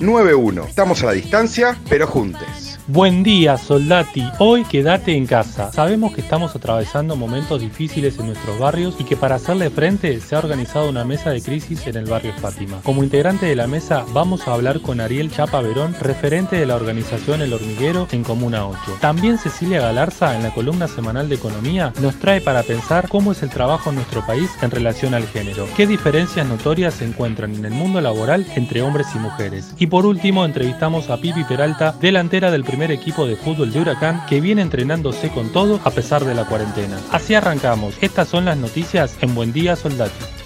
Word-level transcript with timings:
91. 0.00 0.64
Estamos 0.64 1.02
a 1.02 1.06
la 1.06 1.12
distancia, 1.12 1.76
pero 1.88 2.06
juntes. 2.06 2.61
Buen 2.88 3.22
día, 3.22 3.58
soldati. 3.58 4.24
Hoy 4.40 4.64
quédate 4.64 5.16
en 5.16 5.24
casa. 5.24 5.70
Sabemos 5.70 6.12
que 6.12 6.20
estamos 6.20 6.56
atravesando 6.56 7.14
momentos 7.14 7.60
difíciles 7.60 8.18
en 8.18 8.26
nuestros 8.26 8.58
barrios 8.58 8.96
y 8.98 9.04
que 9.04 9.16
para 9.16 9.36
hacerle 9.36 9.70
frente 9.70 10.20
se 10.20 10.34
ha 10.34 10.40
organizado 10.40 10.90
una 10.90 11.04
mesa 11.04 11.30
de 11.30 11.40
crisis 11.40 11.86
en 11.86 11.96
el 11.96 12.06
barrio 12.06 12.32
Fátima. 12.32 12.80
Como 12.82 13.04
integrante 13.04 13.46
de 13.46 13.54
la 13.54 13.68
mesa 13.68 14.04
vamos 14.12 14.48
a 14.48 14.54
hablar 14.54 14.80
con 14.80 15.00
Ariel 15.00 15.30
Chapa 15.30 15.62
Verón, 15.62 15.94
referente 16.00 16.56
de 16.56 16.66
la 16.66 16.74
organización 16.74 17.40
El 17.40 17.52
Hormiguero 17.52 18.08
en 18.10 18.24
Comuna 18.24 18.66
8. 18.66 18.98
También 19.00 19.38
Cecilia 19.38 19.80
Galarza, 19.80 20.34
en 20.34 20.42
la 20.42 20.52
columna 20.52 20.88
semanal 20.88 21.28
de 21.28 21.36
Economía, 21.36 21.92
nos 22.00 22.16
trae 22.16 22.40
para 22.40 22.64
pensar 22.64 23.08
cómo 23.08 23.30
es 23.30 23.44
el 23.44 23.50
trabajo 23.50 23.90
en 23.90 23.96
nuestro 23.96 24.26
país 24.26 24.50
en 24.60 24.72
relación 24.72 25.14
al 25.14 25.28
género, 25.28 25.68
qué 25.76 25.86
diferencias 25.86 26.48
notorias 26.48 26.94
se 26.94 27.04
encuentran 27.04 27.54
en 27.54 27.64
el 27.64 27.72
mundo 27.74 28.00
laboral 28.00 28.44
entre 28.56 28.82
hombres 28.82 29.06
y 29.14 29.20
mujeres. 29.20 29.72
Y 29.78 29.86
por 29.86 30.04
último 30.04 30.44
entrevistamos 30.44 31.10
a 31.10 31.18
Pipi 31.18 31.44
Peralta, 31.44 31.94
delantera 32.00 32.50
del 32.50 32.64
primer 32.72 32.90
equipo 32.90 33.26
de 33.26 33.36
fútbol 33.36 33.70
de 33.70 33.80
Huracán 33.80 34.24
que 34.26 34.40
viene 34.40 34.62
entrenándose 34.62 35.28
con 35.28 35.52
todo 35.52 35.78
a 35.84 35.90
pesar 35.90 36.24
de 36.24 36.34
la 36.34 36.46
cuarentena. 36.46 36.98
Así 37.10 37.34
arrancamos. 37.34 37.96
Estas 38.00 38.28
son 38.28 38.46
las 38.46 38.56
noticias 38.56 39.14
en 39.20 39.34
Buen 39.34 39.52
Día 39.52 39.76
Soldati. 39.76 40.41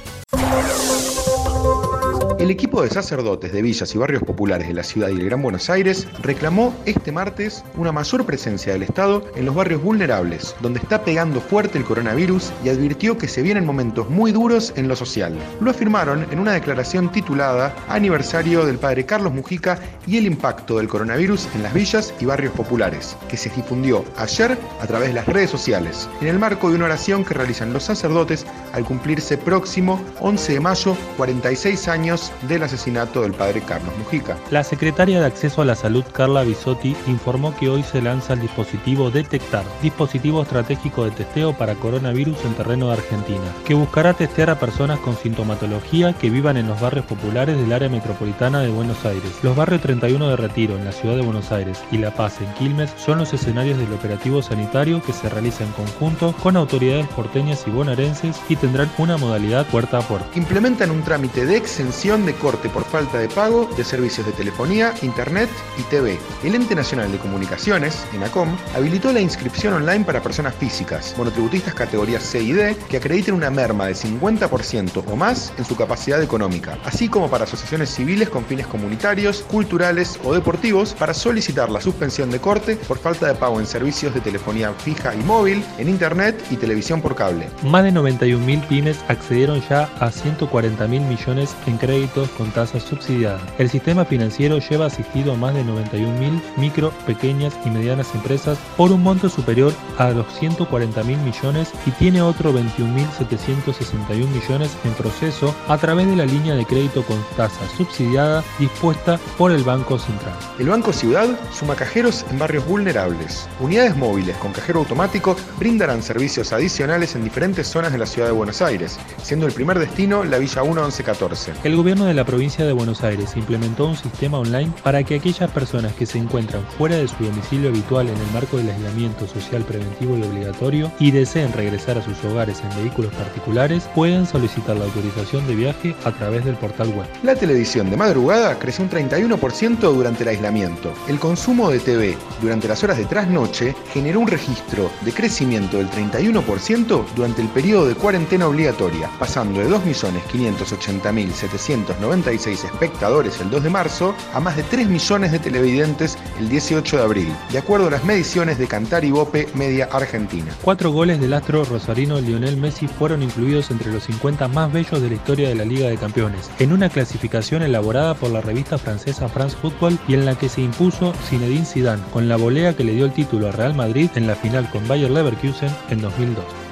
El 2.38 2.50
equipo 2.50 2.82
de 2.82 2.90
sacerdotes 2.90 3.50
de 3.50 3.62
villas 3.62 3.94
y 3.94 3.98
barrios 3.98 4.22
populares 4.22 4.68
de 4.68 4.74
la 4.74 4.82
ciudad 4.82 5.08
y 5.08 5.12
el 5.12 5.24
Gran 5.24 5.40
Buenos 5.40 5.70
Aires 5.70 6.06
reclamó 6.20 6.74
este 6.84 7.10
martes 7.10 7.64
una 7.76 7.92
mayor 7.92 8.26
presencia 8.26 8.74
del 8.74 8.82
Estado 8.82 9.24
en 9.36 9.46
los 9.46 9.54
barrios 9.54 9.82
vulnerables, 9.82 10.54
donde 10.60 10.78
está 10.80 11.02
pegando 11.02 11.40
fuerte 11.40 11.78
el 11.78 11.84
coronavirus 11.84 12.52
y 12.62 12.68
advirtió 12.68 13.16
que 13.16 13.26
se 13.26 13.40
vienen 13.40 13.64
momentos 13.64 14.10
muy 14.10 14.32
duros 14.32 14.74
en 14.76 14.86
lo 14.86 14.94
social. 14.96 15.34
Lo 15.60 15.70
afirmaron 15.70 16.26
en 16.30 16.38
una 16.38 16.52
declaración 16.52 17.10
titulada 17.10 17.74
Aniversario 17.88 18.66
del 18.66 18.78
Padre 18.78 19.06
Carlos 19.06 19.32
Mujica 19.32 19.78
y 20.06 20.18
el 20.18 20.26
impacto 20.26 20.76
del 20.76 20.88
coronavirus 20.88 21.48
en 21.54 21.62
las 21.62 21.72
villas 21.72 22.12
y 22.20 22.26
barrios 22.26 22.52
populares, 22.52 23.16
que 23.30 23.38
se 23.38 23.48
difundió 23.48 24.04
ayer 24.18 24.58
a 24.82 24.86
través 24.86 25.08
de 25.08 25.14
las 25.14 25.26
redes 25.26 25.50
sociales, 25.50 26.06
en 26.20 26.28
el 26.28 26.38
marco 26.38 26.68
de 26.68 26.76
una 26.76 26.84
oración 26.84 27.24
que 27.24 27.32
realizan 27.32 27.72
los 27.72 27.84
sacerdotes 27.84 28.44
al 28.74 28.84
cumplirse 28.84 29.38
próximo 29.38 29.98
11 30.20 30.52
de 30.52 30.60
mayo 30.60 30.96
46 31.16 31.88
años 31.88 32.25
del 32.42 32.62
asesinato 32.62 33.22
del 33.22 33.32
padre 33.32 33.62
Carlos 33.62 33.96
Mujica. 33.98 34.36
La 34.50 34.64
secretaria 34.64 35.20
de 35.20 35.26
Acceso 35.26 35.62
a 35.62 35.64
la 35.64 35.74
Salud, 35.74 36.04
Carla 36.12 36.42
Bisotti, 36.42 36.96
informó 37.06 37.54
que 37.56 37.68
hoy 37.68 37.82
se 37.82 38.02
lanza 38.02 38.32
el 38.34 38.40
dispositivo 38.40 39.10
Detectar, 39.10 39.64
dispositivo 39.82 40.42
estratégico 40.42 41.04
de 41.04 41.10
testeo 41.10 41.52
para 41.52 41.74
coronavirus 41.74 42.44
en 42.44 42.54
terreno 42.54 42.88
de 42.88 42.94
Argentina, 42.94 43.44
que 43.64 43.74
buscará 43.74 44.14
testear 44.14 44.50
a 44.50 44.58
personas 44.58 44.98
con 45.00 45.16
sintomatología 45.16 46.12
que 46.12 46.30
vivan 46.30 46.56
en 46.56 46.68
los 46.68 46.80
barrios 46.80 47.06
populares 47.06 47.56
del 47.58 47.72
área 47.72 47.88
metropolitana 47.88 48.60
de 48.60 48.68
Buenos 48.68 49.04
Aires. 49.04 49.32
Los 49.42 49.56
barrios 49.56 49.82
31 49.82 50.28
de 50.28 50.36
Retiro 50.36 50.76
en 50.76 50.84
la 50.84 50.92
ciudad 50.92 51.16
de 51.16 51.22
Buenos 51.22 51.52
Aires 51.52 51.82
y 51.90 51.98
La 51.98 52.10
Paz 52.10 52.40
en 52.40 52.52
Quilmes 52.54 52.92
son 52.96 53.18
los 53.18 53.32
escenarios 53.32 53.78
del 53.78 53.92
operativo 53.92 54.42
sanitario 54.42 55.02
que 55.02 55.12
se 55.12 55.28
realiza 55.28 55.64
en 55.64 55.72
conjunto 55.72 56.34
con 56.42 56.56
autoridades 56.56 57.06
porteñas 57.08 57.64
y 57.66 57.70
bonaerenses 57.70 58.40
y 58.48 58.56
tendrán 58.56 58.90
una 58.98 59.16
modalidad 59.16 59.66
puerta 59.66 59.98
a 59.98 60.02
puerta. 60.02 60.28
Implementan 60.34 60.90
un 60.90 61.02
trámite 61.02 61.46
de 61.46 61.56
exención 61.56 62.15
de 62.24 62.34
corte 62.34 62.70
por 62.70 62.84
falta 62.84 63.18
de 63.18 63.28
pago 63.28 63.68
de 63.76 63.84
servicios 63.84 64.24
de 64.24 64.32
telefonía, 64.32 64.94
internet 65.02 65.50
y 65.78 65.82
TV. 65.82 66.18
El 66.42 66.54
Ente 66.54 66.74
Nacional 66.74 67.12
de 67.12 67.18
Comunicaciones, 67.18 68.06
ENACOM, 68.14 68.56
habilitó 68.74 69.12
la 69.12 69.20
inscripción 69.20 69.74
online 69.74 70.04
para 70.04 70.22
personas 70.22 70.54
físicas, 70.54 71.14
monotributistas 71.18 71.74
categorías 71.74 72.22
C 72.22 72.40
y 72.42 72.52
D, 72.52 72.76
que 72.88 72.96
acrediten 72.96 73.34
una 73.34 73.50
merma 73.50 73.86
de 73.86 73.94
50% 73.94 75.04
o 75.06 75.16
más 75.16 75.52
en 75.58 75.64
su 75.64 75.76
capacidad 75.76 76.22
económica, 76.22 76.78
así 76.84 77.08
como 77.08 77.28
para 77.28 77.44
asociaciones 77.44 77.90
civiles 77.90 78.30
con 78.30 78.44
fines 78.44 78.66
comunitarios, 78.66 79.42
culturales 79.42 80.18
o 80.24 80.32
deportivos 80.32 80.94
para 80.94 81.12
solicitar 81.12 81.70
la 81.70 81.80
suspensión 81.80 82.30
de 82.30 82.40
corte 82.40 82.76
por 82.76 82.98
falta 82.98 83.26
de 83.26 83.34
pago 83.34 83.60
en 83.60 83.66
servicios 83.66 84.14
de 84.14 84.20
telefonía 84.20 84.72
fija 84.72 85.14
y 85.14 85.22
móvil, 85.24 85.62
en 85.78 85.88
internet 85.88 86.42
y 86.50 86.56
televisión 86.56 87.02
por 87.02 87.14
cable. 87.14 87.48
Más 87.64 87.84
de 87.84 87.92
91.000 87.92 88.66
pymes 88.68 88.98
accedieron 89.08 89.60
ya 89.68 89.90
a 90.00 90.10
140.000 90.10 90.88
millones 90.88 91.54
en 91.66 91.76
crédito 91.76 92.05
con 92.36 92.50
tasas 92.50 92.82
subsidiadas. 92.82 93.40
El 93.58 93.68
sistema 93.68 94.04
financiero 94.04 94.58
lleva 94.58 94.86
asistido 94.86 95.32
a 95.32 95.36
más 95.36 95.54
de 95.54 95.64
91.000 95.64 96.40
micro, 96.56 96.90
pequeñas 97.06 97.54
y 97.64 97.70
medianas 97.70 98.14
empresas 98.14 98.58
por 98.76 98.92
un 98.92 99.02
monto 99.02 99.28
superior 99.28 99.72
a 99.98 100.10
los 100.10 100.26
140.000 100.40 101.04
millones 101.04 101.72
y 101.86 101.90
tiene 101.92 102.22
otro 102.22 102.52
21.761 102.52 104.26
millones 104.28 104.76
en 104.84 104.92
proceso 104.94 105.54
a 105.68 105.78
través 105.78 106.06
de 106.06 106.16
la 106.16 106.26
línea 106.26 106.54
de 106.54 106.64
crédito 106.64 107.02
con 107.02 107.18
tasa 107.36 107.66
subsidiada 107.76 108.44
dispuesta 108.58 109.18
por 109.36 109.52
el 109.52 109.64
Banco 109.64 109.98
Central. 109.98 110.34
El 110.58 110.68
Banco 110.68 110.92
Ciudad 110.92 111.28
suma 111.52 111.74
cajeros 111.74 112.24
en 112.30 112.38
barrios 112.38 112.66
vulnerables. 112.66 113.48
Unidades 113.60 113.96
móviles 113.96 114.36
con 114.36 114.52
cajero 114.52 114.80
automático 114.80 115.36
brindarán 115.58 116.02
servicios 116.02 116.52
adicionales 116.52 117.14
en 117.14 117.24
diferentes 117.24 117.66
zonas 117.66 117.92
de 117.92 117.98
la 117.98 118.06
ciudad 118.06 118.28
de 118.28 118.34
Buenos 118.34 118.62
Aires, 118.62 118.98
siendo 119.22 119.46
el 119.46 119.52
primer 119.52 119.78
destino 119.78 120.24
la 120.24 120.38
Villa 120.38 120.62
1114. 120.62 121.52
El 121.64 121.76
gobierno 121.76 121.95
de 122.04 122.14
la 122.14 122.24
provincia 122.24 122.66
de 122.66 122.72
Buenos 122.72 123.02
Aires 123.02 123.36
implementó 123.36 123.86
un 123.86 123.96
sistema 123.96 124.38
online 124.38 124.72
para 124.82 125.02
que 125.02 125.14
aquellas 125.14 125.50
personas 125.50 125.94
que 125.94 126.04
se 126.04 126.18
encuentran 126.18 126.62
fuera 126.76 126.96
de 126.96 127.08
su 127.08 127.24
domicilio 127.24 127.70
habitual 127.70 128.08
en 128.08 128.16
el 128.16 128.30
marco 128.32 128.58
del 128.58 128.68
aislamiento 128.68 129.26
social 129.26 129.62
preventivo 129.62 130.16
y 130.16 130.22
obligatorio 130.22 130.92
y 131.00 131.10
deseen 131.10 131.52
regresar 131.52 131.96
a 131.96 132.02
sus 132.02 132.22
hogares 132.24 132.60
en 132.60 132.82
vehículos 132.82 133.12
particulares 133.14 133.88
puedan 133.94 134.26
solicitar 134.26 134.76
la 134.76 134.84
autorización 134.84 135.46
de 135.46 135.54
viaje 135.54 135.94
a 136.04 136.12
través 136.12 136.44
del 136.44 136.56
portal 136.56 136.88
web. 136.88 137.06
La 137.22 137.34
televisión 137.34 137.88
de 137.88 137.96
madrugada 137.96 138.58
creció 138.58 138.84
un 138.84 138.90
31% 138.90 139.78
durante 139.78 140.24
el 140.24 140.28
aislamiento. 140.28 140.92
El 141.08 141.18
consumo 141.18 141.70
de 141.70 141.78
TV 141.78 142.18
durante 142.42 142.68
las 142.68 142.84
horas 142.84 142.98
de 142.98 143.06
trasnoche 143.06 143.74
generó 143.92 144.20
un 144.20 144.28
registro 144.28 144.90
de 145.02 145.12
crecimiento 145.12 145.78
del 145.78 145.90
31% 145.90 147.04
durante 147.14 147.42
el 147.42 147.48
periodo 147.48 147.88
de 147.88 147.94
cuarentena 147.94 148.48
obligatoria, 148.48 149.10
pasando 149.18 149.60
de 149.60 149.70
2.580.700 149.70 151.85
96 152.00 152.64
espectadores 152.64 153.40
el 153.40 153.50
2 153.50 153.62
de 153.62 153.70
marzo 153.70 154.14
a 154.34 154.40
más 154.40 154.56
de 154.56 154.62
3 154.64 154.88
millones 154.88 155.32
de 155.32 155.38
televidentes 155.38 156.18
el 156.38 156.48
18 156.48 156.96
de 156.96 157.02
abril, 157.02 157.32
de 157.50 157.58
acuerdo 157.58 157.88
a 157.88 157.90
las 157.90 158.04
mediciones 158.04 158.58
de 158.58 158.66
Cantar 158.66 159.04
y 159.04 159.10
Bope 159.10 159.48
Media 159.54 159.88
Argentina. 159.92 160.52
Cuatro 160.62 160.90
goles 160.90 161.20
del 161.20 161.32
astro 161.32 161.64
rosarino 161.64 162.20
Lionel 162.20 162.56
Messi 162.56 162.88
fueron 162.88 163.22
incluidos 163.22 163.70
entre 163.70 163.92
los 163.92 164.04
50 164.04 164.48
más 164.48 164.72
bellos 164.72 165.00
de 165.00 165.08
la 165.08 165.14
historia 165.14 165.48
de 165.48 165.54
la 165.54 165.64
Liga 165.64 165.88
de 165.88 165.96
Campeones, 165.96 166.50
en 166.58 166.72
una 166.72 166.88
clasificación 166.88 167.62
elaborada 167.62 168.14
por 168.14 168.30
la 168.30 168.40
revista 168.40 168.78
francesa 168.78 169.28
France 169.28 169.56
Football 169.60 169.98
y 170.08 170.14
en 170.14 170.26
la 170.26 170.36
que 170.36 170.48
se 170.48 170.62
impuso 170.62 171.12
Zinedine 171.28 171.64
Zidane 171.64 172.02
con 172.12 172.28
la 172.28 172.36
volea 172.36 172.76
que 172.76 172.84
le 172.84 172.92
dio 172.92 173.04
el 173.04 173.12
título 173.12 173.48
a 173.48 173.52
Real 173.52 173.74
Madrid 173.74 174.10
en 174.14 174.26
la 174.26 174.36
final 174.36 174.68
con 174.70 174.86
Bayer 174.88 175.10
Leverkusen 175.10 175.74
en 175.90 176.00
2002. 176.00 176.65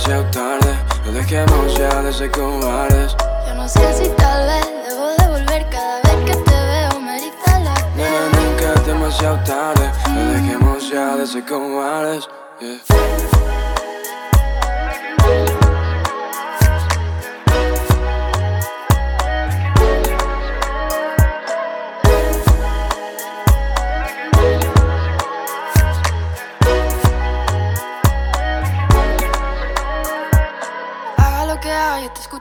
Demasiado 0.00 0.24
tarde. 0.30 0.78
No 1.04 1.12
dejemos 1.12 1.78
ya 1.78 2.02
de 2.02 2.12
ser 2.12 2.30
cobardes. 2.30 3.14
Yo 3.46 3.54
no 3.54 3.68
sé 3.68 3.92
si 3.94 4.08
tal 4.10 4.46
vez 4.46 4.66
debo 4.88 5.08
de 5.18 5.28
volver 5.28 5.66
cada 5.70 6.00
vez 6.02 6.24
que 6.24 6.36
te 6.36 6.50
veo 6.50 7.00
me 7.00 7.16
eriza 7.16 7.58
la 7.60 7.74
Nena, 7.96 8.30
piel. 8.32 8.44
nunca 8.50 8.74
es 8.74 8.86
demasiado 8.86 9.38
tarde. 9.44 9.90
No 10.08 10.32
dejemos 10.32 10.90
ya 10.90 11.16
de 11.16 11.26
ser 11.26 11.44
cobardes. 11.44 12.28
Yeah. 12.60 13.29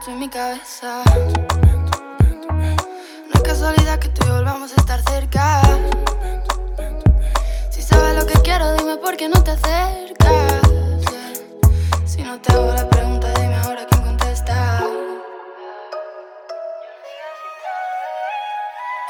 En 0.08 0.20
mi 0.20 0.30
cabeza. 0.30 1.04
No 2.48 3.34
es 3.34 3.42
casualidad 3.42 4.00
que 4.00 4.08
tú 4.10 4.26
y 4.26 4.30
volvamos 4.30 4.72
a 4.72 4.76
estar 4.80 5.02
cerca. 5.02 5.62
Si 7.70 7.82
sabes 7.82 8.16
lo 8.16 8.26
que 8.26 8.40
quiero, 8.40 8.74
dime 8.76 8.98
por 8.98 9.18
qué 9.18 9.28
no 9.28 9.44
te 9.44 9.52
acercas. 9.52 10.62
Si 12.06 12.24
no 12.24 12.40
te 12.40 12.54
hago 12.54 12.74
la 12.74 12.88
pregunta, 12.90 13.28
dime 13.40 13.56
ahora 13.58 13.86
quién 13.90 14.02
contesta. 14.04 14.80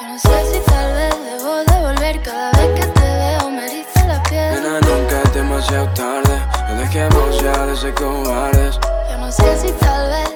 Yo 0.01 0.07
no 0.07 0.18
sé 0.18 0.53
si 0.53 0.59
tal 0.71 0.94
vez 0.94 1.15
debo 1.24 1.56
devolver 1.65 2.21
cada 2.24 2.51
vez 2.51 2.80
que 2.80 2.88
te 2.88 3.01
veo, 3.01 3.50
me 3.51 3.65
eriza 3.65 4.07
la 4.07 4.24
piel. 4.24 4.56
Nena, 4.56 4.80
nunca 4.81 5.21
es 5.24 5.33
demasiado 5.33 5.88
tarde. 5.94 6.41
No 6.68 6.75
dejemos 6.75 7.41
ya 7.41 7.65
de 7.65 7.75
ser 7.77 7.94
cobardes. 7.94 8.80
Yo 9.12 9.18
no 9.18 9.31
sé 9.31 9.57
si 9.57 9.71
tal 9.74 10.09
vez 10.09 10.29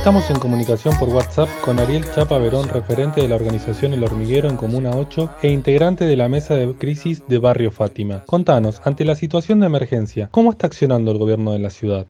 Estamos 0.00 0.30
en 0.30 0.38
comunicación 0.38 0.94
por 0.98 1.10
WhatsApp 1.10 1.50
con 1.62 1.78
Ariel 1.78 2.06
Chapa 2.14 2.38
Verón, 2.38 2.70
referente 2.70 3.20
de 3.20 3.28
la 3.28 3.34
organización 3.34 3.92
El 3.92 4.02
Hormiguero 4.02 4.48
en 4.48 4.56
Comuna 4.56 4.92
8 4.96 5.32
e 5.42 5.50
integrante 5.50 6.06
de 6.06 6.16
la 6.16 6.26
mesa 6.26 6.54
de 6.54 6.72
crisis 6.72 7.22
de 7.28 7.36
Barrio 7.36 7.70
Fátima. 7.70 8.24
Contanos, 8.24 8.80
ante 8.86 9.04
la 9.04 9.14
situación 9.14 9.60
de 9.60 9.66
emergencia, 9.66 10.30
¿cómo 10.30 10.52
está 10.52 10.68
accionando 10.68 11.12
el 11.12 11.18
gobierno 11.18 11.52
de 11.52 11.58
la 11.58 11.68
ciudad? 11.68 12.06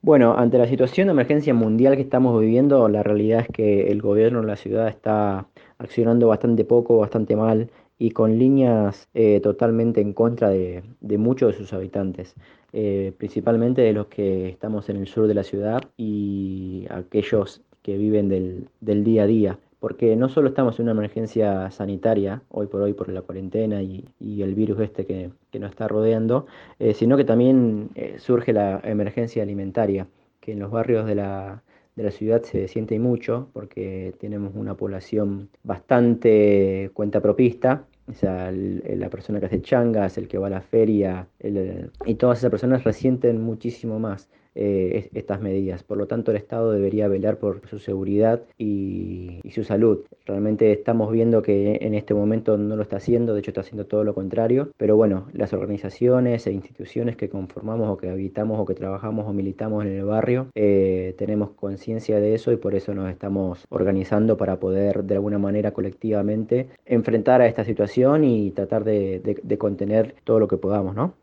Bueno, 0.00 0.38
ante 0.38 0.56
la 0.56 0.66
situación 0.66 1.08
de 1.08 1.12
emergencia 1.12 1.52
mundial 1.52 1.96
que 1.96 2.02
estamos 2.02 2.40
viviendo, 2.40 2.88
la 2.88 3.02
realidad 3.02 3.40
es 3.40 3.48
que 3.48 3.88
el 3.88 4.00
gobierno 4.00 4.40
de 4.40 4.46
la 4.46 4.56
ciudad 4.56 4.88
está 4.88 5.44
accionando 5.76 6.28
bastante 6.28 6.64
poco, 6.64 6.96
bastante 6.96 7.36
mal 7.36 7.68
y 7.98 8.10
con 8.10 8.38
líneas 8.38 9.08
eh, 9.14 9.40
totalmente 9.40 10.00
en 10.00 10.12
contra 10.12 10.50
de, 10.50 10.82
de 11.00 11.18
muchos 11.18 11.52
de 11.52 11.58
sus 11.58 11.72
habitantes, 11.72 12.34
eh, 12.72 13.12
principalmente 13.18 13.82
de 13.82 13.92
los 13.92 14.06
que 14.06 14.48
estamos 14.48 14.88
en 14.88 14.96
el 14.96 15.08
sur 15.08 15.26
de 15.26 15.34
la 15.34 15.42
ciudad 15.42 15.82
y 15.96 16.86
aquellos 16.90 17.62
que 17.82 17.96
viven 17.98 18.28
del, 18.28 18.68
del 18.80 19.04
día 19.04 19.24
a 19.24 19.26
día. 19.26 19.58
Porque 19.80 20.16
no 20.16 20.28
solo 20.28 20.48
estamos 20.48 20.78
en 20.80 20.86
una 20.86 20.92
emergencia 20.92 21.70
sanitaria, 21.70 22.42
hoy 22.48 22.66
por 22.66 22.82
hoy 22.82 22.94
por 22.94 23.08
la 23.10 23.22
cuarentena 23.22 23.80
y, 23.80 24.04
y 24.18 24.42
el 24.42 24.56
virus 24.56 24.80
este 24.80 25.06
que, 25.06 25.30
que 25.52 25.60
nos 25.60 25.70
está 25.70 25.86
rodeando, 25.86 26.46
eh, 26.80 26.94
sino 26.94 27.16
que 27.16 27.24
también 27.24 27.90
eh, 27.94 28.16
surge 28.18 28.52
la 28.52 28.80
emergencia 28.82 29.42
alimentaria, 29.44 30.08
que 30.40 30.52
en 30.52 30.58
los 30.58 30.72
barrios 30.72 31.06
de 31.06 31.14
la, 31.14 31.62
de 31.98 32.04
la 32.04 32.10
ciudad 32.12 32.42
se 32.42 32.68
siente 32.68 32.98
mucho, 32.98 33.48
porque 33.52 34.14
tenemos 34.20 34.52
una 34.54 34.74
población 34.74 35.50
bastante 35.64 36.90
cuentapropista, 36.94 37.84
o 38.08 38.14
sea, 38.14 38.50
la 38.52 39.10
persona 39.10 39.40
que 39.40 39.46
hace 39.46 39.60
changas, 39.60 40.16
el 40.16 40.28
que 40.28 40.38
va 40.38 40.46
a 40.46 40.50
la 40.50 40.62
feria, 40.62 41.26
el- 41.40 41.90
y 42.06 42.14
todas 42.14 42.38
esas 42.38 42.50
personas 42.50 42.84
resienten 42.84 43.42
muchísimo 43.42 43.98
más 43.98 44.30
eh, 44.54 44.90
es- 44.94 45.16
estas 45.16 45.40
medidas. 45.40 45.82
Por 45.82 45.98
lo 45.98 46.06
tanto, 46.06 46.30
el 46.30 46.36
Estado 46.36 46.72
debería 46.72 47.08
velar 47.08 47.38
por 47.38 47.60
su 47.68 47.78
seguridad 47.78 48.42
y, 48.58 49.40
su 49.50 49.64
salud. 49.64 50.00
Realmente 50.26 50.70
estamos 50.72 51.10
viendo 51.10 51.42
que 51.42 51.78
en 51.80 51.94
este 51.94 52.14
momento 52.14 52.56
no 52.58 52.76
lo 52.76 52.82
está 52.82 52.98
haciendo, 52.98 53.32
de 53.34 53.40
hecho 53.40 53.50
está 53.50 53.62
haciendo 53.62 53.86
todo 53.86 54.04
lo 54.04 54.14
contrario, 54.14 54.70
pero 54.76 54.94
bueno, 54.96 55.26
las 55.32 55.52
organizaciones 55.52 56.46
e 56.46 56.52
instituciones 56.52 57.16
que 57.16 57.28
conformamos 57.28 57.88
o 57.88 57.96
que 57.96 58.08
habitamos 58.10 58.60
o 58.60 58.64
que 58.66 58.74
trabajamos 58.74 59.26
o 59.26 59.32
militamos 59.32 59.84
en 59.84 59.92
el 59.92 60.04
barrio, 60.04 60.46
eh, 60.54 61.14
tenemos 61.18 61.50
conciencia 61.50 62.20
de 62.20 62.34
eso 62.34 62.52
y 62.52 62.56
por 62.56 62.74
eso 62.74 62.94
nos 62.94 63.10
estamos 63.10 63.64
organizando 63.70 64.36
para 64.36 64.60
poder 64.60 65.04
de 65.04 65.14
alguna 65.14 65.38
manera 65.38 65.72
colectivamente 65.72 66.68
enfrentar 66.86 67.40
a 67.40 67.46
esta 67.48 67.64
situación 67.64 68.22
y 68.24 68.50
tratar 68.52 68.84
de, 68.84 69.20
de- 69.20 69.40
de 69.42 69.58
contener 69.58 70.14
todo 70.24 70.38
lo 70.38 70.46
que 70.48 70.56
podamos, 70.56 70.94
¿no? 70.94 71.14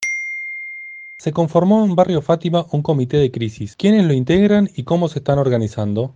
Se 1.17 1.31
conformó 1.31 1.85
en 1.85 1.95
Barrio 1.95 2.21
Fátima 2.21 2.65
un 2.71 2.81
comité 2.81 3.17
de 3.17 3.31
crisis. 3.31 3.75
¿Quiénes 3.75 4.05
lo 4.05 4.13
integran 4.13 4.69
y 4.75 4.83
cómo 4.83 5.07
se 5.07 5.19
están 5.19 5.39
organizando? 5.39 6.13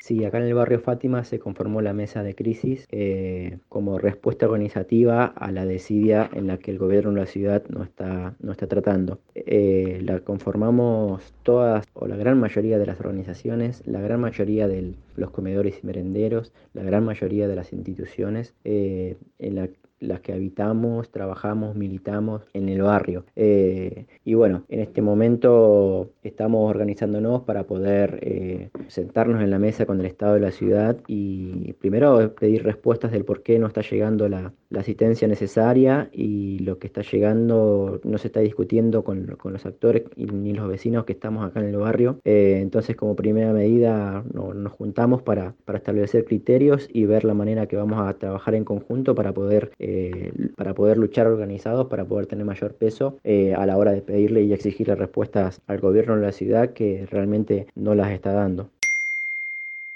Sí, 0.00 0.24
acá 0.24 0.38
en 0.38 0.44
el 0.44 0.54
barrio 0.54 0.80
Fátima 0.80 1.24
se 1.24 1.38
conformó 1.38 1.82
la 1.82 1.92
mesa 1.92 2.22
de 2.22 2.34
crisis 2.34 2.86
eh, 2.92 3.58
como 3.68 3.98
respuesta 3.98 4.46
organizativa 4.46 5.26
a 5.26 5.50
la 5.50 5.66
desidia 5.66 6.30
en 6.32 6.46
la 6.46 6.56
que 6.56 6.70
el 6.70 6.78
gobierno 6.78 7.12
de 7.12 7.20
la 7.20 7.26
ciudad 7.26 7.64
no 7.68 7.82
está, 7.82 8.34
no 8.40 8.52
está 8.52 8.66
tratando. 8.68 9.18
Eh, 9.34 10.00
la 10.02 10.20
conformamos 10.20 11.34
todas 11.42 11.84
o 11.94 12.06
la 12.06 12.16
gran 12.16 12.38
mayoría 12.38 12.78
de 12.78 12.86
las 12.86 13.00
organizaciones, 13.00 13.86
la 13.86 14.00
gran 14.00 14.20
mayoría 14.20 14.66
de 14.66 14.94
los 15.16 15.30
comedores 15.30 15.80
y 15.82 15.86
merenderos, 15.86 16.52
la 16.74 16.84
gran 16.84 17.04
mayoría 17.04 17.48
de 17.48 17.56
las 17.56 17.72
instituciones 17.72 18.54
eh, 18.64 19.16
en 19.38 19.56
la 19.56 19.68
las 20.00 20.20
que 20.20 20.32
habitamos, 20.32 21.10
trabajamos, 21.10 21.74
militamos 21.76 22.42
en 22.52 22.68
el 22.68 22.82
barrio. 22.82 23.24
Eh, 23.36 24.06
y 24.24 24.34
bueno, 24.34 24.64
en 24.68 24.80
este 24.80 25.02
momento 25.02 26.10
estamos 26.22 26.68
organizándonos 26.70 27.42
para 27.42 27.64
poder 27.66 28.18
eh, 28.22 28.70
sentarnos 28.88 29.42
en 29.42 29.50
la 29.50 29.58
mesa 29.58 29.86
con 29.86 30.00
el 30.00 30.06
Estado 30.06 30.34
de 30.34 30.40
la 30.40 30.50
ciudad 30.52 30.96
y 31.06 31.72
primero 31.74 32.34
pedir 32.34 32.62
respuestas 32.64 33.12
del 33.12 33.24
por 33.24 33.42
qué 33.42 33.58
no 33.58 33.66
está 33.66 33.82
llegando 33.82 34.28
la, 34.28 34.52
asistencia 34.76 35.26
necesaria 35.26 36.08
y 36.12 36.58
lo 36.60 36.78
que 36.78 36.86
está 36.86 37.02
llegando 37.02 38.00
no 38.04 38.18
se 38.18 38.28
está 38.28 38.40
discutiendo 38.40 39.02
con, 39.02 39.26
con 39.36 39.52
los 39.52 39.64
actores 39.66 40.04
ni 40.16 40.52
los 40.52 40.68
vecinos 40.68 41.04
que 41.04 41.12
estamos 41.12 41.44
acá 41.44 41.60
en 41.60 41.66
el 41.68 41.76
barrio. 41.76 42.20
Eh, 42.24 42.58
entonces, 42.60 42.94
como 42.96 43.16
primera 43.16 43.52
medida, 43.52 44.24
no- 44.32 44.54
nos 44.54 44.72
juntamos 44.72 45.22
para, 45.22 45.54
para 45.64 45.78
establecer 45.78 46.24
criterios 46.24 46.88
y 46.92 47.06
ver 47.06 47.24
la 47.24 47.34
manera 47.34 47.66
que 47.66 47.76
vamos 47.76 48.00
a 48.00 48.12
trabajar 48.18 48.54
en 48.54 48.64
conjunto 48.64 49.14
para 49.14 49.32
poder, 49.32 49.70
eh, 49.88 50.32
para 50.56 50.74
poder 50.74 50.98
luchar 50.98 51.26
organizados, 51.26 51.86
para 51.88 52.04
poder 52.04 52.26
tener 52.26 52.44
mayor 52.44 52.74
peso 52.74 53.14
eh, 53.24 53.54
a 53.54 53.66
la 53.66 53.76
hora 53.76 53.92
de 53.92 54.02
pedirle 54.02 54.42
y 54.42 54.52
exigirle 54.52 54.94
respuestas 54.94 55.60
al 55.66 55.80
gobierno 55.80 56.16
de 56.16 56.22
la 56.22 56.32
ciudad 56.32 56.72
que 56.72 57.06
realmente 57.10 57.66
no 57.74 57.94
las 57.94 58.10
está 58.12 58.32
dando. 58.32 58.68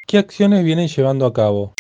¿Qué 0.06 0.18
acciones 0.18 0.62
vienen 0.64 0.86
llevando 0.88 1.26
a 1.26 1.32
cabo? 1.32 1.72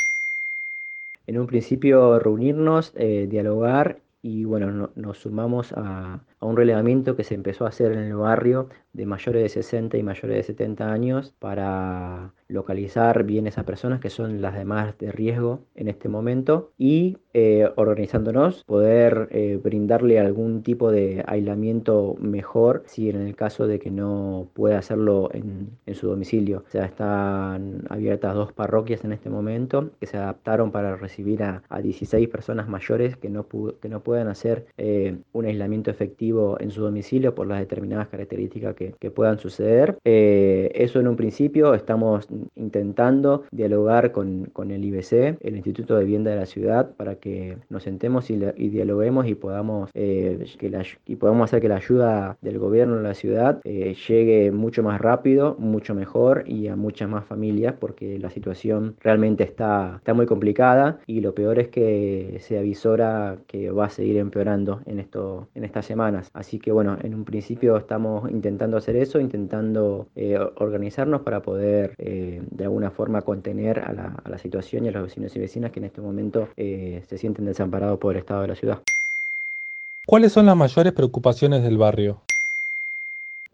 En 1.26 1.38
un 1.38 1.46
principio 1.46 2.18
reunirnos, 2.20 2.92
eh, 2.96 3.26
dialogar 3.28 3.98
y 4.22 4.44
bueno, 4.44 4.70
no- 4.70 4.90
nos 4.94 5.18
sumamos 5.18 5.72
a, 5.72 6.20
a 6.40 6.46
un 6.46 6.56
relevamiento 6.56 7.16
que 7.16 7.24
se 7.24 7.34
empezó 7.34 7.64
a 7.64 7.70
hacer 7.70 7.92
en 7.92 7.98
el 7.98 8.14
barrio 8.16 8.68
de 8.92 9.06
mayores 9.06 9.42
de 9.42 9.48
60 9.48 9.96
y 9.96 10.02
mayores 10.02 10.36
de 10.36 10.42
70 10.42 10.92
años 10.92 11.34
para 11.38 12.32
localizar 12.48 13.24
bien 13.24 13.46
esas 13.46 13.64
personas 13.64 14.00
que 14.00 14.10
son 14.10 14.42
las 14.42 14.54
demás 14.54 14.96
de 14.98 15.10
riesgo 15.10 15.60
en 15.74 15.88
este 15.88 16.08
momento 16.08 16.72
y 16.78 17.16
eh, 17.34 17.70
organizándonos 17.76 18.62
poder 18.64 19.28
eh, 19.30 19.58
brindarle 19.62 20.20
algún 20.20 20.62
tipo 20.62 20.92
de 20.92 21.24
aislamiento 21.26 22.14
mejor 22.20 22.82
si 22.86 23.08
en 23.08 23.22
el 23.22 23.34
caso 23.34 23.66
de 23.66 23.78
que 23.78 23.90
no 23.90 24.48
pueda 24.52 24.78
hacerlo 24.78 25.30
en, 25.32 25.70
en 25.86 25.94
su 25.94 26.08
domicilio. 26.08 26.64
O 26.66 26.70
sea, 26.70 26.84
están 26.84 27.84
abiertas 27.88 28.34
dos 28.34 28.52
parroquias 28.52 29.04
en 29.04 29.12
este 29.12 29.30
momento 29.30 29.90
que 29.98 30.06
se 30.06 30.18
adaptaron 30.18 30.72
para 30.72 30.96
recibir 30.96 31.42
a, 31.42 31.62
a 31.68 31.80
16 31.80 32.28
personas 32.28 32.68
mayores 32.68 33.16
que 33.16 33.30
no, 33.30 33.46
que 33.80 33.88
no 33.88 34.02
puedan 34.02 34.28
hacer 34.28 34.66
eh, 34.76 35.16
un 35.32 35.46
aislamiento 35.46 35.90
efectivo 35.90 36.58
en 36.60 36.70
su 36.70 36.82
domicilio 36.82 37.34
por 37.34 37.46
las 37.46 37.60
determinadas 37.60 38.08
características 38.08 38.74
que, 38.74 38.81
que 39.00 39.10
puedan 39.10 39.38
suceder. 39.38 39.96
Eh, 40.04 40.70
eso 40.74 41.00
en 41.00 41.08
un 41.08 41.16
principio 41.16 41.74
estamos 41.74 42.26
intentando 42.72 43.44
dialogar 43.50 44.12
con, 44.12 44.46
con 44.52 44.70
el 44.70 44.84
IBC, 44.84 45.38
el 45.40 45.56
Instituto 45.56 45.96
de 45.96 46.04
Vivienda 46.04 46.30
de 46.30 46.36
la 46.36 46.46
Ciudad, 46.46 46.94
para 46.96 47.16
que 47.16 47.58
nos 47.68 47.82
sentemos 47.82 48.30
y, 48.30 48.34
y 48.56 48.68
dialoguemos 48.68 49.26
y 49.26 49.34
podamos, 49.34 49.90
eh, 49.94 50.44
que 50.58 50.70
la- 50.70 50.82
y 51.06 51.16
podamos 51.16 51.44
hacer 51.50 51.60
que 51.60 51.68
la 51.68 51.76
ayuda 51.76 52.36
del 52.40 52.58
gobierno 52.58 52.96
de 52.96 53.02
la 53.02 53.14
ciudad 53.14 53.60
eh, 53.64 53.94
llegue 54.08 54.50
mucho 54.52 54.82
más 54.82 55.00
rápido, 55.00 55.56
mucho 55.58 55.94
mejor 55.94 56.44
y 56.46 56.68
a 56.68 56.76
muchas 56.76 57.08
más 57.08 57.24
familias, 57.24 57.74
porque 57.78 58.18
la 58.18 58.30
situación 58.30 58.96
realmente 59.00 59.44
está, 59.44 59.96
está 59.98 60.14
muy 60.14 60.26
complicada 60.26 60.98
y 61.06 61.20
lo 61.20 61.34
peor 61.34 61.58
es 61.58 61.68
que 61.68 62.36
se 62.40 62.58
avisora 62.58 63.38
que 63.46 63.70
va 63.70 63.86
a 63.86 63.90
seguir 63.90 64.16
empeorando 64.18 64.80
en, 64.86 64.98
esto, 64.98 65.48
en 65.54 65.64
estas 65.64 65.86
semanas. 65.86 66.30
Así 66.34 66.58
que 66.58 66.72
bueno, 66.72 66.96
en 67.02 67.14
un 67.14 67.24
principio 67.24 67.76
estamos 67.76 68.30
intentando 68.30 68.71
hacer 68.76 68.96
eso, 68.96 69.20
intentando 69.20 70.06
eh, 70.16 70.38
organizarnos 70.56 71.22
para 71.22 71.40
poder 71.40 71.94
eh, 71.98 72.42
de 72.50 72.64
alguna 72.64 72.90
forma 72.90 73.22
contener 73.22 73.80
a 73.80 73.92
la, 73.92 74.16
a 74.24 74.28
la 74.28 74.38
situación 74.38 74.84
y 74.84 74.88
a 74.88 74.92
los 74.92 75.04
vecinos 75.04 75.34
y 75.36 75.40
vecinas 75.40 75.72
que 75.72 75.80
en 75.80 75.86
este 75.86 76.00
momento 76.00 76.48
eh, 76.56 77.02
se 77.08 77.18
sienten 77.18 77.44
desamparados 77.44 77.98
por 77.98 78.14
el 78.14 78.20
estado 78.20 78.42
de 78.42 78.48
la 78.48 78.54
ciudad. 78.54 78.78
¿Cuáles 80.06 80.32
son 80.32 80.46
las 80.46 80.56
mayores 80.56 80.92
preocupaciones 80.92 81.62
del 81.62 81.78
barrio? 81.78 82.18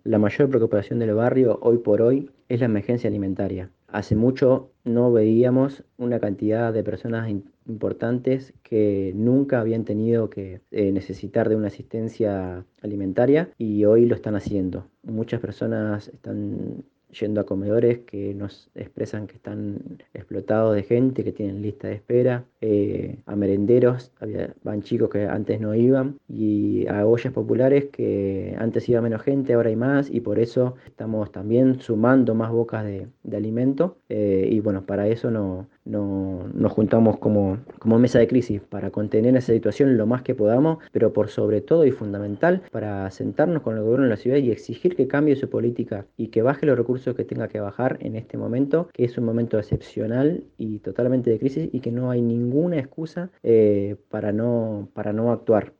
La 0.04 0.18
mayor 0.18 0.48
preocupación 0.48 0.98
del 0.98 1.12
barrio 1.12 1.58
hoy 1.60 1.78
por 1.78 2.00
hoy 2.00 2.30
es 2.48 2.60
la 2.60 2.66
emergencia 2.66 3.08
alimentaria. 3.08 3.68
Hace 3.88 4.16
mucho 4.16 4.70
no 4.84 5.10
veíamos 5.12 5.82
una 5.96 6.20
cantidad 6.20 6.74
de 6.74 6.84
personas 6.84 7.30
importantes 7.66 8.52
que 8.62 9.12
nunca 9.14 9.60
habían 9.60 9.84
tenido 9.84 10.28
que 10.28 10.60
eh, 10.70 10.92
necesitar 10.92 11.48
de 11.48 11.56
una 11.56 11.68
asistencia 11.68 12.66
alimentaria 12.82 13.50
y 13.56 13.86
hoy 13.86 14.04
lo 14.04 14.14
están 14.14 14.36
haciendo. 14.36 14.86
Muchas 15.02 15.40
personas 15.40 16.08
están 16.08 16.84
yendo 17.10 17.40
a 17.40 17.46
comedores 17.46 17.98
que 18.00 18.34
nos 18.34 18.70
expresan 18.74 19.26
que 19.26 19.36
están 19.36 19.78
explotados 20.14 20.74
de 20.74 20.82
gente, 20.82 21.24
que 21.24 21.32
tienen 21.32 21.62
lista 21.62 21.88
de 21.88 21.94
espera, 21.94 22.44
eh, 22.60 23.18
a 23.26 23.36
merenderos, 23.36 24.12
había, 24.20 24.54
van 24.62 24.82
chicos 24.82 25.10
que 25.10 25.26
antes 25.26 25.60
no 25.60 25.74
iban, 25.74 26.18
y 26.28 26.86
a 26.88 27.06
ollas 27.06 27.32
populares 27.32 27.86
que 27.86 28.54
antes 28.58 28.88
iba 28.88 29.00
menos 29.00 29.22
gente, 29.22 29.54
ahora 29.54 29.70
hay 29.70 29.76
más, 29.76 30.10
y 30.10 30.20
por 30.20 30.38
eso 30.38 30.74
estamos 30.86 31.32
también 31.32 31.80
sumando 31.80 32.34
más 32.34 32.50
bocas 32.50 32.84
de, 32.84 33.08
alimento. 33.34 33.98
Eh, 34.08 34.48
y 34.50 34.60
bueno, 34.60 34.84
para 34.84 35.06
eso 35.06 35.30
no, 35.30 35.68
no, 35.88 36.48
nos 36.54 36.72
juntamos 36.72 37.18
como, 37.18 37.58
mesa 37.98 38.18
de 38.18 38.28
crisis 38.28 38.60
para 38.60 38.90
contener 38.90 39.36
esa 39.36 39.52
situación 39.52 39.96
lo 39.96 40.06
más 40.06 40.22
que 40.22 40.34
podamos, 40.34 40.78
pero 40.92 41.12
por 41.12 41.28
sobre 41.28 41.60
todo 41.60 41.84
y 41.84 41.90
fundamental 41.90 42.62
para 42.70 43.10
sentarnos 43.10 43.62
con 43.62 43.76
el 43.76 43.82
gobierno 43.82 44.04
de 44.04 44.10
la 44.10 44.16
ciudad 44.16 44.36
y 44.36 44.50
exigir 44.50 44.94
que 44.94 45.08
cambie 45.08 45.36
su 45.36 45.48
política 45.48 46.06
y 46.16 46.28
que 46.28 46.42
baje 46.42 46.66
los 46.66 46.78
recursos 46.78 47.16
que 47.16 47.24
tenga 47.24 47.48
que 47.48 47.60
bajar 47.60 47.98
en 48.00 48.14
este 48.16 48.36
momento, 48.36 48.88
que 48.92 49.04
es 49.04 49.16
un 49.18 49.24
momento 49.24 49.58
excepcional 49.58 50.44
y 50.58 50.78
totalmente 50.78 51.30
de 51.30 51.38
crisis 51.38 51.68
y 51.72 51.80
que 51.80 51.90
no 51.90 52.10
hay 52.10 52.22
ninguna 52.22 52.78
excusa 52.78 53.30
eh, 53.42 53.96
para, 54.10 54.32
no, 54.32 54.88
para 54.94 55.12
no 55.12 55.32
actuar. 55.32 55.72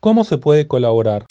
¿Cómo 0.00 0.24
se 0.24 0.36
puede 0.38 0.66
colaborar? 0.66 1.26